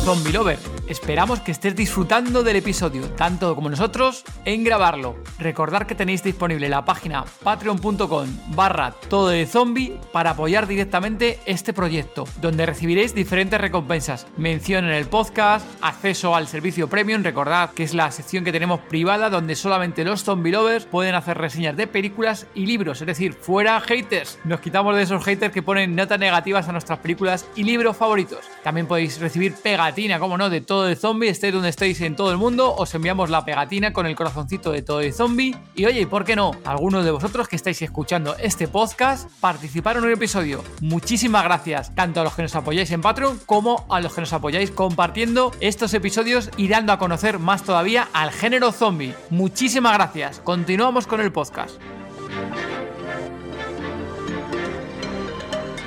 [0.03, 5.15] Zombie Lover, esperamos que estés disfrutando del episodio, tanto como nosotros en grabarlo.
[5.39, 11.73] Recordad que tenéis disponible la página patreon.com barra todo de zombie para apoyar directamente este
[11.73, 17.83] proyecto, donde recibiréis diferentes recompensas, mención en el podcast, acceso al servicio premium, recordad que
[17.83, 21.87] es la sección que tenemos privada donde solamente los zombie lovers pueden hacer reseñas de
[21.87, 24.39] películas y libros, es decir, fuera haters.
[24.43, 28.39] Nos quitamos de esos haters que ponen notas negativas a nuestras películas y libros favoritos.
[28.63, 32.31] También podéis recibir pegatina, como no, de todo de zombie, estéis donde estéis en todo
[32.31, 35.55] el mundo, os enviamos la pegatina con el corazoncito de todo de zombie.
[35.75, 36.51] Y oye, ¿y por qué no?
[36.65, 40.63] Algunos de vosotros que estáis escuchando este podcast participaron en un episodio.
[40.81, 44.33] Muchísimas gracias, tanto a los que nos apoyáis en Patreon como a los que nos
[44.33, 49.15] apoyáis compartiendo estos episodios y dando a conocer más todavía al género zombie.
[49.29, 50.39] Muchísimas gracias.
[50.43, 51.96] Continuamos con el podcast.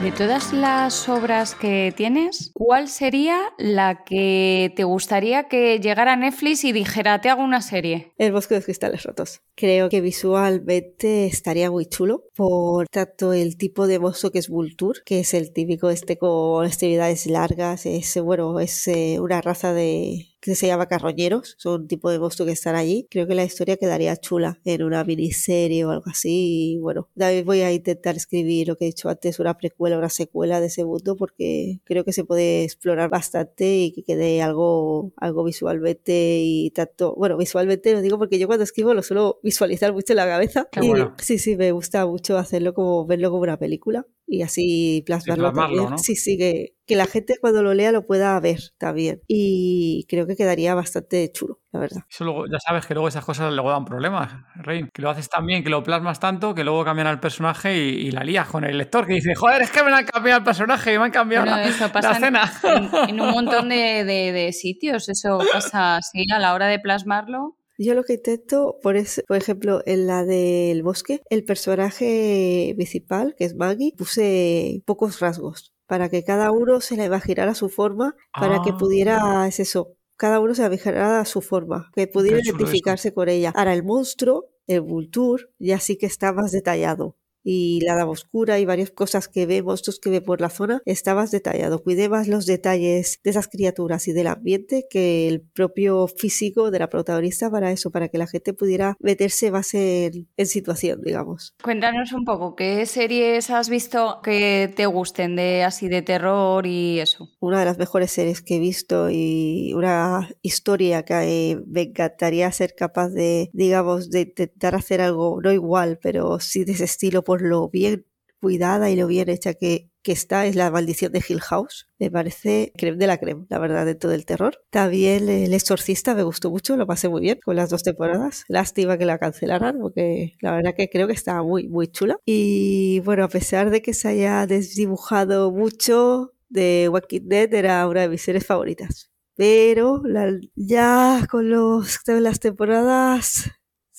[0.02, 6.16] De todas las obras que tienes, ¿cuál sería la que te gustaría que llegara a
[6.16, 8.14] Netflix y dijera, te hago una serie?
[8.16, 9.42] El bosque de cristales rotos.
[9.54, 15.00] Creo que visualmente estaría muy chulo por tanto el tipo de monstruo que es Vulture,
[15.04, 20.29] que es el típico este con extremidades largas, es bueno, es eh, una raza de
[20.40, 23.06] que se llama Carroñeros, son un tipo de monstruo que están allí.
[23.10, 26.74] Creo que la historia quedaría chula en una miniserie o algo así.
[26.74, 30.08] Y bueno, también voy a intentar escribir lo que he dicho antes, una precuela, una
[30.08, 35.12] secuela de ese mundo, porque creo que se puede explorar bastante y que quede algo,
[35.16, 39.92] algo visualmente y tanto, bueno, visualmente lo digo porque yo cuando escribo lo suelo visualizar
[39.92, 40.68] mucho en la cabeza.
[40.72, 41.14] Qué y bueno.
[41.18, 45.76] sí, sí, me gusta mucho hacerlo como, verlo como una película y así plasmarlo, plasmarlo,
[45.76, 45.90] también.
[45.90, 45.98] ¿no?
[45.98, 49.20] Sí, sí, que, que la gente cuando lo lea lo pueda ver también.
[49.26, 52.02] Y creo que quedaría bastante chulo, la verdad.
[52.08, 54.88] Eso luego, ya sabes que luego esas cosas luego dan problemas, Rein.
[54.94, 58.06] Que lo haces tan bien, que lo plasmas tanto, que luego cambian al personaje y,
[58.06, 60.44] y la lías con el lector, que dice, joder, es que me han cambiado el
[60.44, 62.52] personaje, me han cambiado Bueno, la, eso pasa en, escena.
[62.62, 65.08] en- en un montón de, de- de sitios.
[65.08, 67.56] Eso pasa así a la hora de plasmarlo.
[67.82, 73.34] Yo lo que intento, por, es- por ejemplo, en la del bosque, el personaje principal,
[73.38, 77.68] que es Maggie, puse pocos rasgos para que cada uno se la imaginara a su
[77.70, 78.76] forma, para que Ah.
[78.78, 82.50] pudiera, es eso, cada uno se la imaginara a su forma, que pudiera eso.
[82.54, 83.50] identificarse con ella.
[83.56, 87.16] Ahora el monstruo, el Vulture, ya sí que está más detallado.
[87.52, 90.82] Y la dama oscura y varias cosas que ve, monstruos que ve por la zona,
[90.84, 91.82] está más detallado.
[91.82, 96.78] Cuidé más los detalles de esas criaturas y del ambiente que el propio físico de
[96.78, 101.56] la protagonista para eso, para que la gente pudiera meterse más en, en situación, digamos.
[101.60, 107.00] Cuéntanos un poco, ¿qué series has visto que te gusten de así de terror y
[107.00, 107.30] eso?
[107.40, 112.52] Una de las mejores series que he visto y una historia que eh, me encantaría
[112.52, 117.24] ser capaz de, digamos, de intentar hacer algo, no igual, pero sí de ese estilo
[117.24, 118.06] por lo bien
[118.40, 121.86] cuidada y lo bien hecha que, que está, es La maldición de Hill House.
[121.98, 124.58] Me parece creme de la creme, la verdad, dentro del terror.
[124.70, 128.44] También El exorcista me gustó mucho, lo pasé muy bien con las dos temporadas.
[128.48, 132.16] Lástima que la cancelaran, porque la verdad que creo que estaba muy, muy chula.
[132.24, 138.00] Y bueno, a pesar de que se haya desdibujado mucho, de Walking Dead era una
[138.02, 139.10] de mis series favoritas.
[139.36, 143.50] Pero la- ya con los, las temporadas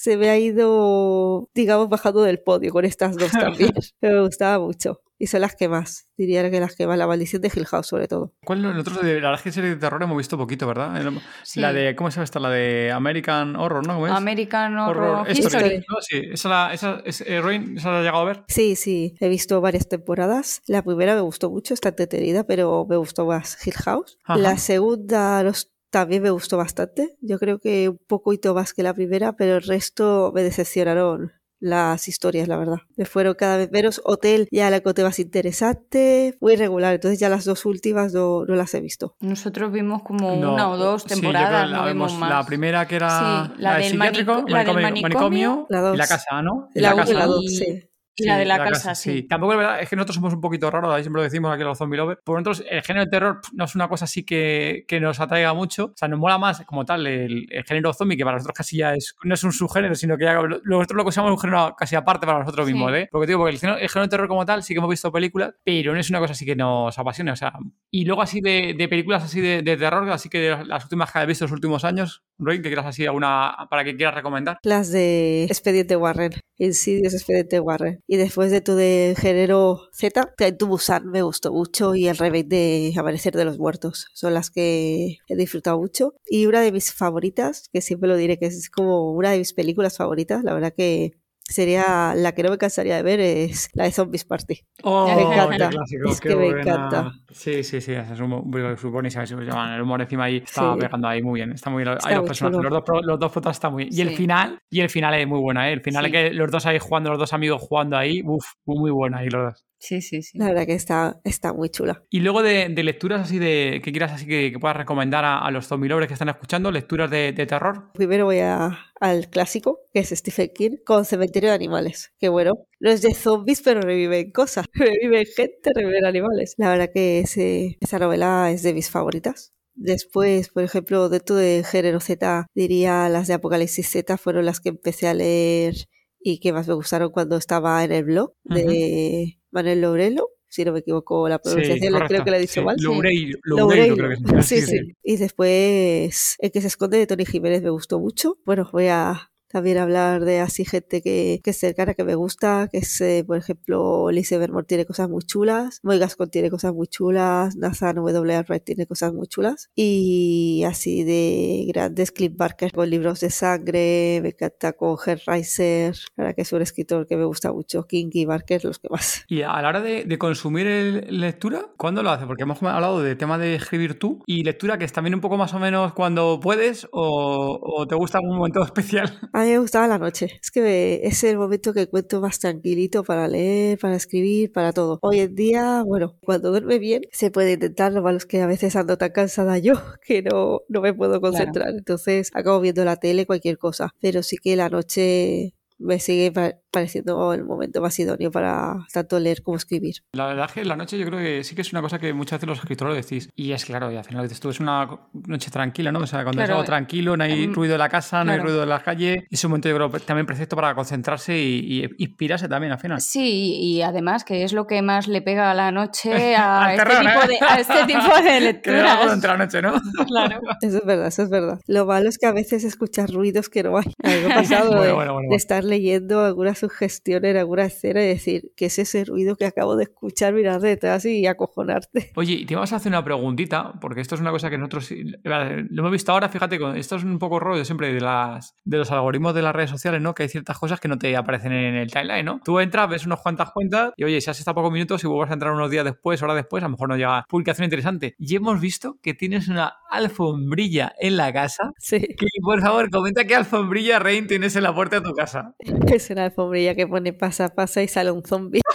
[0.02, 3.72] se me ha ido, digamos, bajando del podio con estas dos también.
[4.00, 5.02] Pero me gustaba mucho.
[5.20, 7.86] Y son las que más, diría que las que más, la maldición de Hill House
[7.86, 8.34] sobre todo.
[8.44, 11.00] ¿Cuál nosotros de la verdad es que serie de terror hemos visto poquito, ¿verdad?
[11.44, 11.60] Sí.
[11.60, 12.40] La de, ¿cómo se llama esta?
[12.40, 13.94] La de American Horror, ¿no?
[13.94, 14.14] ¿Cómo es?
[14.14, 15.46] American Horror, History.
[15.46, 15.78] History.
[15.88, 15.98] ¿no?
[16.02, 18.44] Sí, esa, la, esa es, eh, Rain, ¿esa la has llegado a ver?
[18.48, 20.64] Sí, sí, he visto varias temporadas.
[20.66, 24.18] La primera me gustó mucho, está entretenida, pero me gustó más Hill House.
[24.24, 24.40] Ajá.
[24.40, 27.16] La segunda los- también me gustó bastante.
[27.22, 32.08] Yo creo que un poquito más que la primera, pero el resto me decepcionaron las
[32.08, 32.78] historias, la verdad.
[32.98, 34.02] Me fueron cada vez menos.
[34.04, 36.96] Hotel ya la encontré más interesante, muy regular.
[36.96, 39.16] Entonces ya las dos últimas no, no las he visto.
[39.20, 42.18] Nosotros vimos como No, una o dos sí, yo creo que temporadas, la no vimos
[42.18, 42.30] más.
[42.32, 45.82] La primera que era Sí, la del psiquiátrico, manico- la del manicomio, manicomio, la y
[45.84, 45.98] dos.
[45.98, 46.70] la casa, ¿no?
[46.74, 47.14] Y La, y casa.
[47.14, 47.84] la dos, Y-
[48.22, 48.28] sí.
[48.28, 49.24] La de la, casa, sí.
[49.24, 51.64] Tampoco es verdad, es que nosotros somos un poquito raros, ahí siempre lo decimos aquí
[51.64, 52.22] los zombie lovers.
[52.24, 55.20] Por nosotros, el género de terror pff, no es una cosa así que, que nos
[55.20, 55.86] atraiga mucho.
[55.86, 58.78] O sea, nos mola más como tal el, el género zombie, que para nosotros casi
[58.78, 61.76] ya es, no es un subgénero, sino que ya lo- nosotros lo consideramos un género
[61.78, 62.74] casi aparte para nosotros Sí.
[62.74, 63.08] mismos, ¿eh?
[63.12, 65.12] Porque digo, porque el género, el género de terror como tal sí que hemos visto
[65.12, 67.32] películas, pero no es una cosa así que nos apasione.
[67.32, 67.54] O sea,
[67.90, 71.12] y luego así de, de películas así de, de terror, así que de las últimas
[71.12, 74.58] que has visto los últimos años, Roy, que quieras así alguna para que quieras recomendar.
[74.64, 78.00] Las de Expediente Warren, Insidious Expediente Warren.
[78.12, 82.46] Y después de tu de género Z, to Busan me gustó mucho y el remake
[82.46, 84.08] de Amanecer de los Muertos.
[84.14, 86.14] Son las que he disfrutado mucho.
[86.26, 89.54] Y una de mis favoritas, que siempre lo diré que es como una de mis
[89.54, 91.14] películas favoritas, la verdad que
[91.52, 94.60] sería la que no me cansaría de ver es la de Zombies Party.
[94.84, 95.70] Oh, Me encanta.
[95.70, 96.62] clásico, Es qué que me buena.
[96.62, 97.12] encanta.
[97.32, 99.24] Sí, sí, sí, es un muy buenísimo.
[99.24, 100.80] eso se llama, El humor encima ahí está Sí.
[100.80, 101.52] pegando ahí muy bien.
[101.52, 101.96] Está muy bien.
[101.98, 103.96] Está Hay los personajes, los dos, los dos protas están muy bien.
[103.98, 105.74] Y el final, y el final es muy buena, ¿eh?
[105.74, 106.12] El final Sí.
[106.16, 109.18] es que los dos ahí jugando, los dos amigos jugando ahí, uff, muy, muy buena
[109.20, 109.66] ahí los dos.
[109.82, 110.38] Sí, sí, sí.
[110.38, 112.04] La verdad que está, está muy chula.
[112.12, 115.40] Y luego de, de lecturas así de que quieras así que, que puedas recomendar a,
[115.40, 117.92] a los zombie lovers que están escuchando, lecturas de, de terror.
[117.96, 122.14] Primero voy a, al clásico, que es Stephen King, con Cementerio de Animales.
[122.20, 124.68] Que bueno, no es de zombies, pero reviven cosas.
[124.74, 126.54] Reviven gente, reviven animales.
[126.58, 129.52] La verdad que ese, esa novela es de mis favoritas.
[129.74, 134.70] Después, por ejemplo, dentro del género Z, diría las de Apocalipsis Z fueron las que
[134.70, 135.74] empecé a leer
[136.20, 140.30] y que más me gustaron cuando estaba en el blog de Manuel Laurelo.
[140.48, 142.62] Si no me equivoco la pronunciación, creo correcto, que la he dicho sí.
[142.62, 142.76] mal.
[142.78, 143.96] Loureiro, Loureiro.
[143.96, 144.46] Loureiro creo que es.
[144.46, 144.80] Sí, sí.
[145.02, 148.38] Y después El que se esconde de Tony Jiménez me gustó mucho.
[148.46, 152.68] Bueno, voy a también hablar de así gente que, que es cercana, que me gusta,
[152.72, 156.74] que es, eh, por ejemplo, Lise Vermont tiene cosas muy chulas, Moy Gascon tiene cosas
[156.74, 158.44] muy chulas, Nathan W.
[158.48, 164.20] Wright tiene cosas muy chulas, y así de grandes, Cliff Barker con libros de sangre,
[164.22, 168.10] me encanta con Herr Reiser, para que es un escritor que me gusta mucho, King
[168.14, 169.24] y Barker, los que más.
[169.28, 172.26] Y a la hora de, de consumir el- lectura, ¿cuándo lo haces?
[172.28, 175.38] Porque hemos hablado de tema de escribir tú y lectura que es también un poco
[175.38, 179.20] más o menos cuando puedes o, o te gusta algún momento especial.
[179.42, 180.40] A mí me gustaba la noche.
[180.40, 184.72] Es que me- es el momento que encuentro más tranquilito para leer, para escribir, para
[184.72, 185.00] todo.
[185.02, 187.92] Hoy en día, bueno, cuando duerme bien, se puede intentar.
[187.92, 189.74] Lo malo es que a veces ando tan cansada yo
[190.06, 191.70] que no, no me puedo concentrar.
[191.70, 193.96] Entonces acabo viendo la tele, cualquier cosa.
[194.00, 199.20] Pero sí que la noche me sigue pa- pareciendo el momento más idóneo para tanto
[199.20, 199.96] leer como escribir.
[200.14, 202.14] La verdad es que la noche yo creo que sí que es una cosa que
[202.14, 203.30] muchas veces los escritores decís.
[203.36, 204.88] Y es claro, y al final dices tú, es una
[205.28, 206.00] noche tranquila, ¿no?
[206.00, 206.60] O sea, cuando es Claro.
[206.60, 209.26] algo tranquilo, no hay Mm, ruido de la casa, no hay ruido de la calle.
[209.30, 213.02] Es un momento, yo creo, también perfecto para concentrarse y, y inspirarse también al final.
[213.02, 216.84] Sí, y además que es lo que más le pega a la noche a, este,
[216.86, 217.28] terror, tipo ¿eh?
[217.28, 219.02] de, a este tipo de Que algo lecturas.
[219.04, 219.74] durante la noche, ¿no?
[220.08, 220.40] Claro.
[220.62, 221.60] Eso es verdad, eso es verdad.
[221.68, 223.94] Lo malo es que a veces escuchas ruidos que no hay.
[224.04, 228.04] A ha pasado Bueno, de, bueno, bueno, de estar leyendo alguna sugestión en alguna escena
[228.04, 230.34] y decir, ¿qué es ese ruido que acabo de escuchar?
[230.34, 232.12] Mirar detrás y acojonarte.
[232.16, 234.92] Oye, y te vamos a hacer una preguntita, porque esto es una cosa que nosotros
[235.24, 238.78] lo hemos visto ahora, fíjate, con- esto es un poco rollo siempre de las de
[238.78, 240.14] los algoritmos de las redes sociales, ¿no?
[240.14, 242.40] Que hay ciertas cosas que no te aparecen en el timeline, ¿no?
[242.44, 245.32] Tú entras, ves unas cuantas cuentas y oye, si has estado pocos minutos y vuelves
[245.32, 248.16] a entrar unos días después, horas después, a lo mejor no llega publicación interesante.
[248.20, 251.72] Y hemos visto que tienes una alfombrilla en la casa.
[251.78, 255.56] Sí, Que, por favor, comenta qué alfombrilla Rain tienes en la puerta de tu casa.
[255.94, 258.62] es una alfombrilla que pone pasa, pasa y sale un zombie.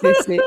[0.00, 0.38] Sí, sí.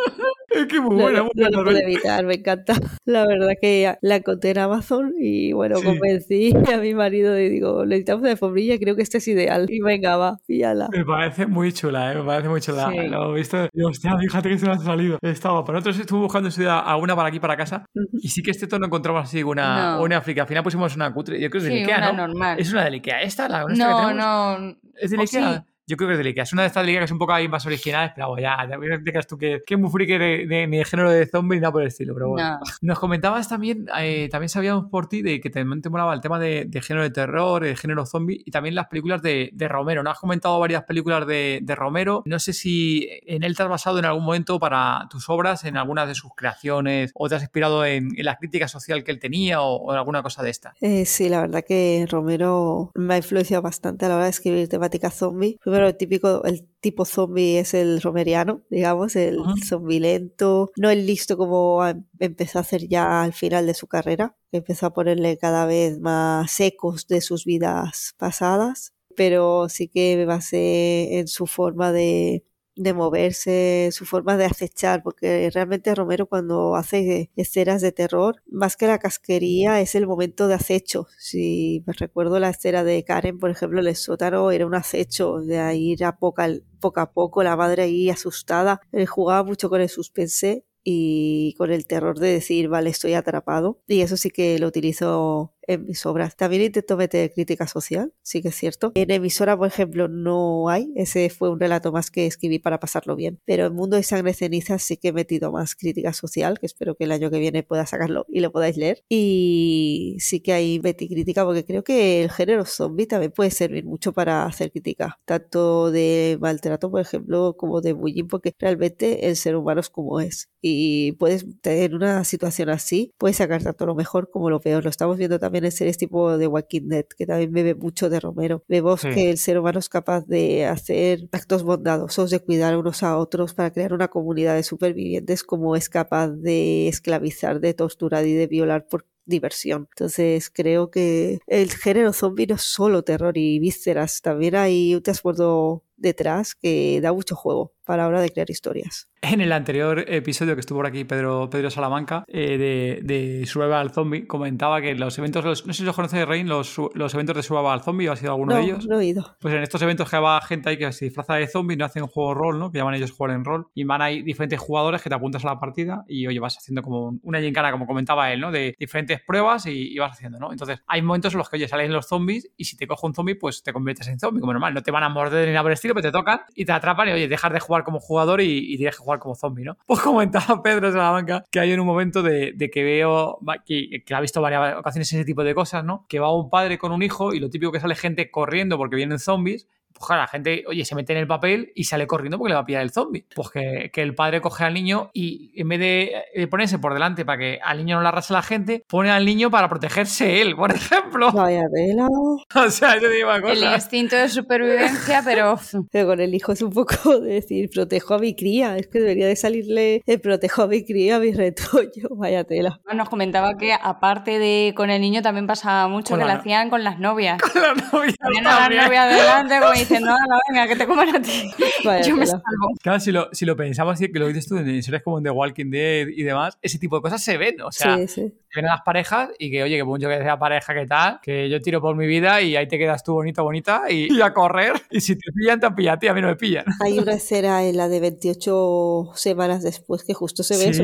[0.56, 2.74] Es que muy No, buena, no buena, lo pude evitar, me encanta.
[3.06, 5.86] La verdad que la encontré en Amazon y bueno, Sí.
[5.86, 9.66] convencí a mi marido y digo, necesitamos una alfombrilla, creo que este es ideal.
[9.70, 10.90] Y venga, va, píllala.
[10.92, 12.16] Me parece muy chula, ¿eh?
[12.16, 12.90] me parece muy chula.
[12.92, 13.08] Sí.
[13.08, 13.68] Lo he visto.
[13.74, 15.18] Y hostia, fíjate que se me ha salido.
[15.22, 15.64] Estaba.
[15.66, 17.86] Para nosotros estuve buscando en su día alguna para aquí, para casa.
[18.22, 20.04] Y sí que este tono encontramos así una, No.
[20.04, 20.44] una África.
[20.44, 21.40] Al final pusimos una cutre.
[21.42, 22.28] Yo creo que es de Sí, Ikea, una ¿no?
[22.28, 22.60] normal.
[22.60, 23.22] Es una de Ikea.
[23.24, 23.50] ¿Esta?
[23.50, 24.78] ¿La esta que No, no.
[24.96, 25.66] ¿Es de ¿O Ikea?
[25.88, 26.42] Yo creo que es de.
[26.42, 28.78] Es una de estas Ikea que son un poco ahí más originales, pero ya, ya
[28.78, 31.58] me digas tú que, que es muy friki de, de- ni de género de zombie
[31.58, 32.14] ni nada por el estilo.
[32.14, 32.52] Pero bueno.
[32.60, 32.60] No.
[32.82, 36.40] Nos comentabas también, eh, también sabíamos por ti de que también te molaba el tema
[36.40, 40.04] de, de género de terror, de género zombie y también las películas de, de Romero.
[40.04, 42.24] Nos has comentado varias películas de, de Romero.
[42.26, 45.78] No sé si en él te has basado en algún momento para tus obras, en
[45.78, 49.20] algunas de sus creaciones, o te has inspirado en, en la crítica social que él
[49.20, 50.74] tenía o, o en alguna cosa de esta.
[50.82, 54.68] Eh, sí, la verdad que Romero me ha influenciado bastante a la hora de escribir
[54.70, 55.60] temática zombie.
[55.74, 59.56] Primero, el típico, el tipo zombie es el romeriano, digamos, el Ajá.
[59.66, 61.82] zombie lento, no el listo como
[62.20, 66.60] empezó a hacer ya al final de su carrera, empezó a ponerle cada vez más
[66.60, 72.46] ecos de sus vidas pasadas, pero sí que me basé en su forma de
[72.76, 78.76] de moverse, su forma de acechar, porque realmente Romero cuando hace escenas de terror, más
[78.78, 81.08] que la casquería, es el momento de acecho.
[81.18, 85.76] Si me recuerdo la escena de Karen, por ejemplo, el sótano, era un acecho, de
[85.76, 86.44] ir a poco,
[86.80, 91.72] poco a poco, la madre ahí asustada, Él jugaba mucho con el suspense y con
[91.72, 93.80] el terror de decir, vale, estoy atrapado.
[93.88, 96.36] Y eso sí que lo utilizo en mis obras.
[96.36, 98.92] También intento meter crítica social, sí que es cierto.
[98.96, 100.92] En emisora, por ejemplo, no hay.
[100.96, 103.40] Ese fue un relato más que escribí para pasarlo bien.
[103.46, 106.96] Pero en Mundo de Sangre Ceniza sí que he metido más crítica social, que espero
[106.96, 109.04] que el año que viene pueda sacarlo y lo podáis leer.
[109.10, 113.86] Y sí que ahí metí crítica porque creo que el género zombie también puede servir
[113.86, 119.36] mucho para hacer crítica, tanto de maltrato, por ejemplo, como de bullying, porque realmente el
[119.36, 120.50] ser humano es como es.
[120.62, 124.84] Y puedes tener una situación así, puedes sacar tanto lo mejor como lo peor.
[124.84, 128.20] Lo estamos viendo también en series tipo de Walking Dead, que también bebe mucho de
[128.20, 128.64] Romero.
[128.68, 129.10] Vemos Sí.
[129.10, 133.54] que el ser humano es capaz de hacer actos bondadosos, de cuidar unos a otros
[133.54, 138.48] para crear una comunidad de supervivientes, como es capaz de esclavizar, de torturar y de
[138.48, 139.88] violar por diversión.
[139.92, 145.02] Entonces creo que el género zombie no es solo terror y vísceras, también hay un
[145.02, 149.10] trasfondo detrás que da mucho juego para la hora de crear historias.
[149.22, 153.92] En el anterior episodio que estuvo por aquí Pedro, Pedro Salamanca eh, de, de Survival
[153.92, 157.36] Zombie comentaba que los eventos, los- no sé si los conoces, Rain, los, los eventos
[157.36, 158.86] de Survival Zombie, ¿o ha sido alguno no, de ellos?
[158.88, 159.36] no he ido.
[159.40, 162.06] Pues en estos eventos que va gente ahí que se disfraza de zombie, no hacen
[162.08, 162.72] juego rol, ¿no?
[162.72, 163.68] Que llaman ellos jugar en rol.
[163.74, 166.82] Y van ahí diferentes jugadores que te apuntas a la partida y, oye, vas haciendo
[166.82, 168.52] como una gincana, como comentaba él, ¿no?
[168.52, 170.52] De diferentes pruebas y, y vas haciendo, ¿no?
[170.52, 173.14] Entonces, hay momentos en los que, oye, salen los zombies y si te coge un
[173.14, 174.74] zombie, pues te conviertes en zombie, como normal.
[174.74, 177.10] No te van a morder ni por el estilo, pero te tocan y te atrapan
[177.10, 179.78] y oye, dejas de jugar como jugador y, tienes que jugar como zombie, ¿no?
[179.86, 184.22] Pues comentaba Pedro Salamanca que hay en un momento de, que veo que, que, ha
[184.22, 186.06] visto varias ocasiones ese tipo de cosas, ¿no?
[186.08, 188.96] Que va un padre con un hijo y lo típico que sale gente corriendo porque
[188.96, 192.38] vienen zombies pues claro, la gente, oye, se mete en el papel y sale corriendo
[192.38, 193.26] porque le va a pillar el zombie.
[193.36, 197.38] Pues que, el padre coge al niño y en vez de ponerse por delante para
[197.38, 200.72] que al niño no le arrase la gente, pone al niño para protegerse él, por
[200.72, 201.32] ejemplo.
[201.32, 202.08] Vaya tela.
[202.56, 203.54] O sea, yo digo una cosa.
[203.54, 205.60] El instinto de supervivencia, pero...
[205.92, 208.78] Pero con el hijo es un poco de decir, protejo a mi cría.
[208.78, 212.10] Es que debería de salirle el protejo a mi cría, a mi retoño.
[212.12, 212.80] Vaya tela.
[212.94, 216.84] Nos comentaba que aparte de con el niño también pasaba mucho que lo hacían con
[216.84, 217.42] las novias.
[217.42, 218.16] Con las novias.
[218.22, 221.52] Ponían a las novias delante diciendo, no, venga, que te coman a ti.
[222.08, 222.44] Yo me salvo.
[222.82, 225.24] Claro, si lo, si lo pensamos así, que lo dices tú en series como en
[225.24, 227.62] The Walking Dead y demás, ese tipo de cosas se ven.
[227.62, 228.22] O sea, sí, sí.
[228.50, 231.50] se ven las parejas y que, oye, que mucho que sea pareja, que tal, que
[231.50, 234.74] yo tiro por mi vida y ahí te quedas tú bonito, bonita y, a correr.
[234.90, 236.66] Y si te pillan, te pillan a ti, a mí no me pillan.
[236.82, 240.84] Hay una escena en la de 28 semanas después que justo se ve eso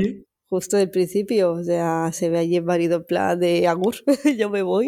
[0.50, 3.96] justo del principio, o sea, se ve allí el marido en plan de Agur,
[4.38, 4.88] yo me voy,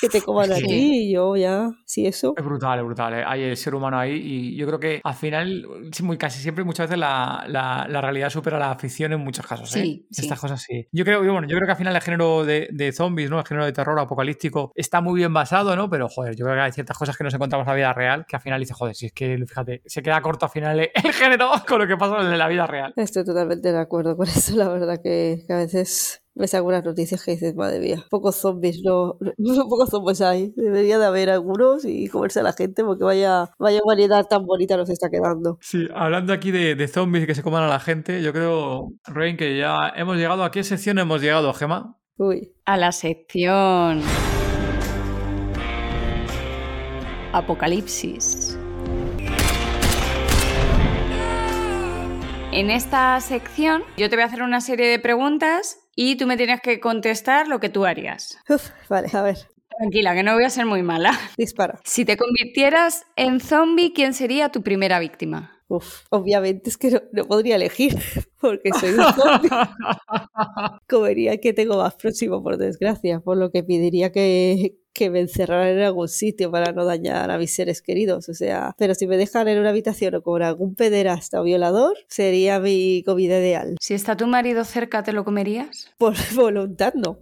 [0.00, 2.34] que te coman a ti y yo ya, sí, eso.
[2.36, 3.24] Es brutal, es brutal, ¿eh?
[3.26, 5.66] hay el ser humano ahí y yo creo que al final,
[6.02, 9.82] muy, casi siempre, muchas veces la, la, realidad supera la ficción en muchos casos, ¿eh?
[9.82, 10.86] Sí, Estas cosas sí.
[10.92, 13.40] Yo creo, bueno, yo creo que al final el género de, de, zombies, ¿no?
[13.40, 15.88] El género de terror apocalíptico está muy bien basado, ¿no?
[15.88, 18.26] Pero, joder, yo creo que hay ciertas cosas que nos encontramos en la vida real
[18.26, 21.12] que al final dice, joder, si es que, fíjate, se queda corto al final el
[21.12, 22.92] género con lo que pasa en la vida real.
[22.96, 27.32] Estoy totalmente de acuerdo con eso, la verdad que, a veces ves algunas noticias que
[27.32, 30.52] dices, madre mía, pocos zombies, no, no pocos zombies hay.
[30.56, 34.76] Debería de haber algunos y comerse a la gente porque vaya, vaya variedad tan bonita
[34.76, 35.58] nos está quedando.
[35.60, 39.36] Sí, hablando aquí de, de zombies que se coman a la gente, yo creo, Rain,
[39.36, 40.44] que ya hemos llegado.
[40.44, 41.98] ¿A qué sección hemos llegado, Gema?
[42.16, 42.52] Uy.
[42.64, 44.02] A la sección.
[47.32, 48.47] Apocalipsis.
[52.50, 56.38] En esta sección yo te voy a hacer una serie de preguntas y tú me
[56.38, 58.38] tienes que contestar lo que tú harías.
[58.88, 59.36] vale, a ver.
[59.76, 61.12] Tranquila, que no voy a ser muy mala.
[61.36, 61.78] Dispara.
[61.84, 65.58] Si te convirtieras en zombie, ¿quién sería tu primera víctima?
[65.68, 67.94] Uf, obviamente es que no, podría elegir
[68.40, 69.50] porque soy un zombie.
[70.88, 75.68] Comería que tengo más próximo, por desgracia, por lo que pediría que, que me encerraran
[75.68, 78.28] en algún sitio para no dañar a mis seres queridos.
[78.28, 81.96] O sea, pero si me dejan en una habitación o con algún pederasta o violador,
[82.08, 83.76] sería mi comida ideal.
[83.80, 85.88] Si está tu marido cerca, ¿te lo comerías?
[85.98, 87.20] Por voluntad, no.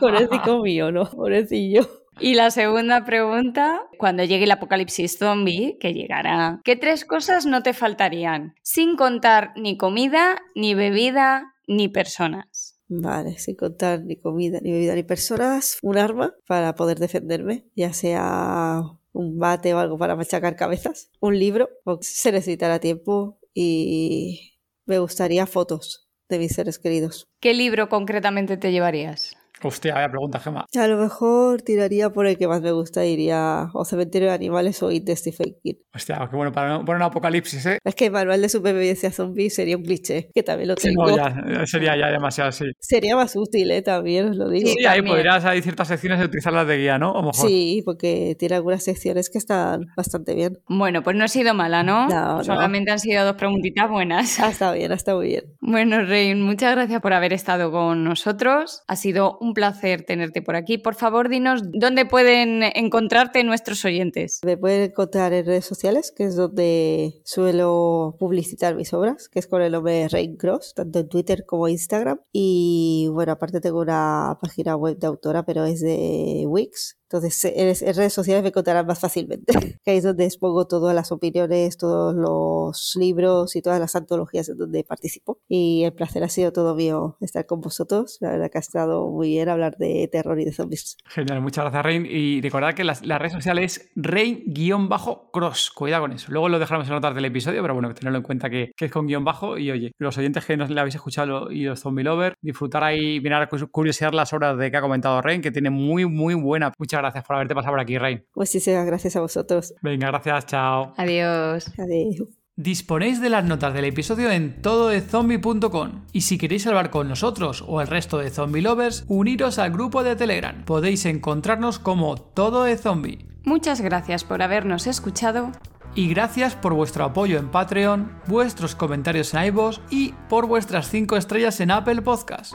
[0.00, 1.04] Pobrecito mío, no.
[1.04, 1.86] Pobrecillo.
[2.18, 7.62] Y la segunda pregunta, cuando llegue el apocalipsis zombie, que llegará, ¿qué tres cosas no
[7.62, 8.54] te faltarían?
[8.62, 12.46] Sin contar ni comida, ni bebida, ni personas.
[12.94, 17.94] Vale, sin contar ni comida, ni bebida, ni personas, un arma para poder defenderme, ya
[17.94, 18.82] sea
[19.12, 21.70] un bate o algo para machacar cabezas, un libro,
[22.02, 27.28] se necesitará tiempo y me gustaría fotos de mis seres queridos.
[27.40, 29.38] ¿Qué libro concretamente te llevarías?
[29.62, 30.66] Hostia, vaya pregunta, Gemma.
[30.74, 34.82] A lo mejor tiraría por el que más me gusta, iría o Cementerio de Animales
[34.82, 35.74] o It de Stephen King.
[35.94, 37.78] Hostia, qué bueno para poner un apocalipsis, ¿eh?
[37.84, 41.06] Es que Manual de Supervivencia Zombie sería un cliché, que también lo tengo.
[41.06, 42.64] no, ya, sería ya demasiado, sí.
[42.78, 43.82] Sería más útil, ¿eh?
[43.82, 44.68] También os lo digo.
[44.68, 47.12] Sí, ahí podrías, hay ciertas secciones de utilizarlas de guía, ¿no?
[47.14, 47.34] mejor.
[47.34, 50.58] Sí, porque tiene algunas secciones que están bastante bien.
[50.68, 52.08] Bueno, pues no ha sido mala, ¿no?
[52.08, 54.40] No, Solamente han sido dos preguntitas buenas.
[54.40, 55.44] Ha estado bien, ha estado muy bien.
[55.60, 58.82] Bueno, Rey, muchas gracias por haber estado con nosotros.
[58.88, 60.78] Ha sido un placer tener por aquí.
[60.78, 64.40] Por favor, dinos dónde pueden encontrarte nuestros oyentes.
[64.44, 69.46] Me pueden encontrar en redes sociales, que es donde suelo publicitar mis obras, que es
[69.46, 72.20] con el nombre Rain Cross, tanto en Twitter como Instagram.
[72.32, 77.94] Y bueno, aparte tengo una página web de autora, pero es de Wix, entonces, en,
[77.94, 79.52] redes sociales me encontrarán más fácilmente,
[79.84, 84.48] que ahí es donde expongo todas las opiniones, todos los libros y todas las antologías
[84.48, 85.38] en donde participo.
[85.46, 88.16] Y el placer ha sido todo mío estar con vosotros.
[88.20, 90.96] La verdad que ha estado muy bien hablar de terror y de zombies.
[91.06, 92.06] Genial, muchas gracias, Rain.
[92.08, 95.70] Y recordad que las, redes sociales es Rain-Cross.
[95.70, 96.30] Cuidado con eso.
[96.30, 99.06] Luego lo dejaremos en notas del episodio, pero bueno, tenerlo en cuenta que, es con
[99.06, 99.58] guion bajo.
[99.58, 103.20] Y oye, los oyentes que nos le habéis escuchado y los zombie lover, disfrutar ahí,
[103.20, 106.72] mirar, curiosear las obras de que ha comentado Rain, que tiene muy, muy buena.
[106.78, 108.22] Muchas gracias por haberte pasado por aquí, Rey.
[108.34, 109.74] Muchísimas gracias a vosotros.
[109.82, 110.94] Venga, gracias, chao.
[110.96, 111.72] Adiós.
[111.78, 112.41] Adiós.
[112.56, 117.80] Disponéis de las notas del episodio en tododezombie.com y si queréis hablar con nosotros o
[117.80, 120.62] el resto de zombie lovers, uniros al grupo de Telegram.
[120.66, 123.26] Podéis encontrarnos como Todo de Zombie.
[123.44, 125.50] Muchas gracias por habernos escuchado
[125.94, 131.16] y gracias por vuestro apoyo en Patreon, vuestros comentarios en iVoox y por vuestras 5
[131.16, 132.52] estrellas en Apple Podcast.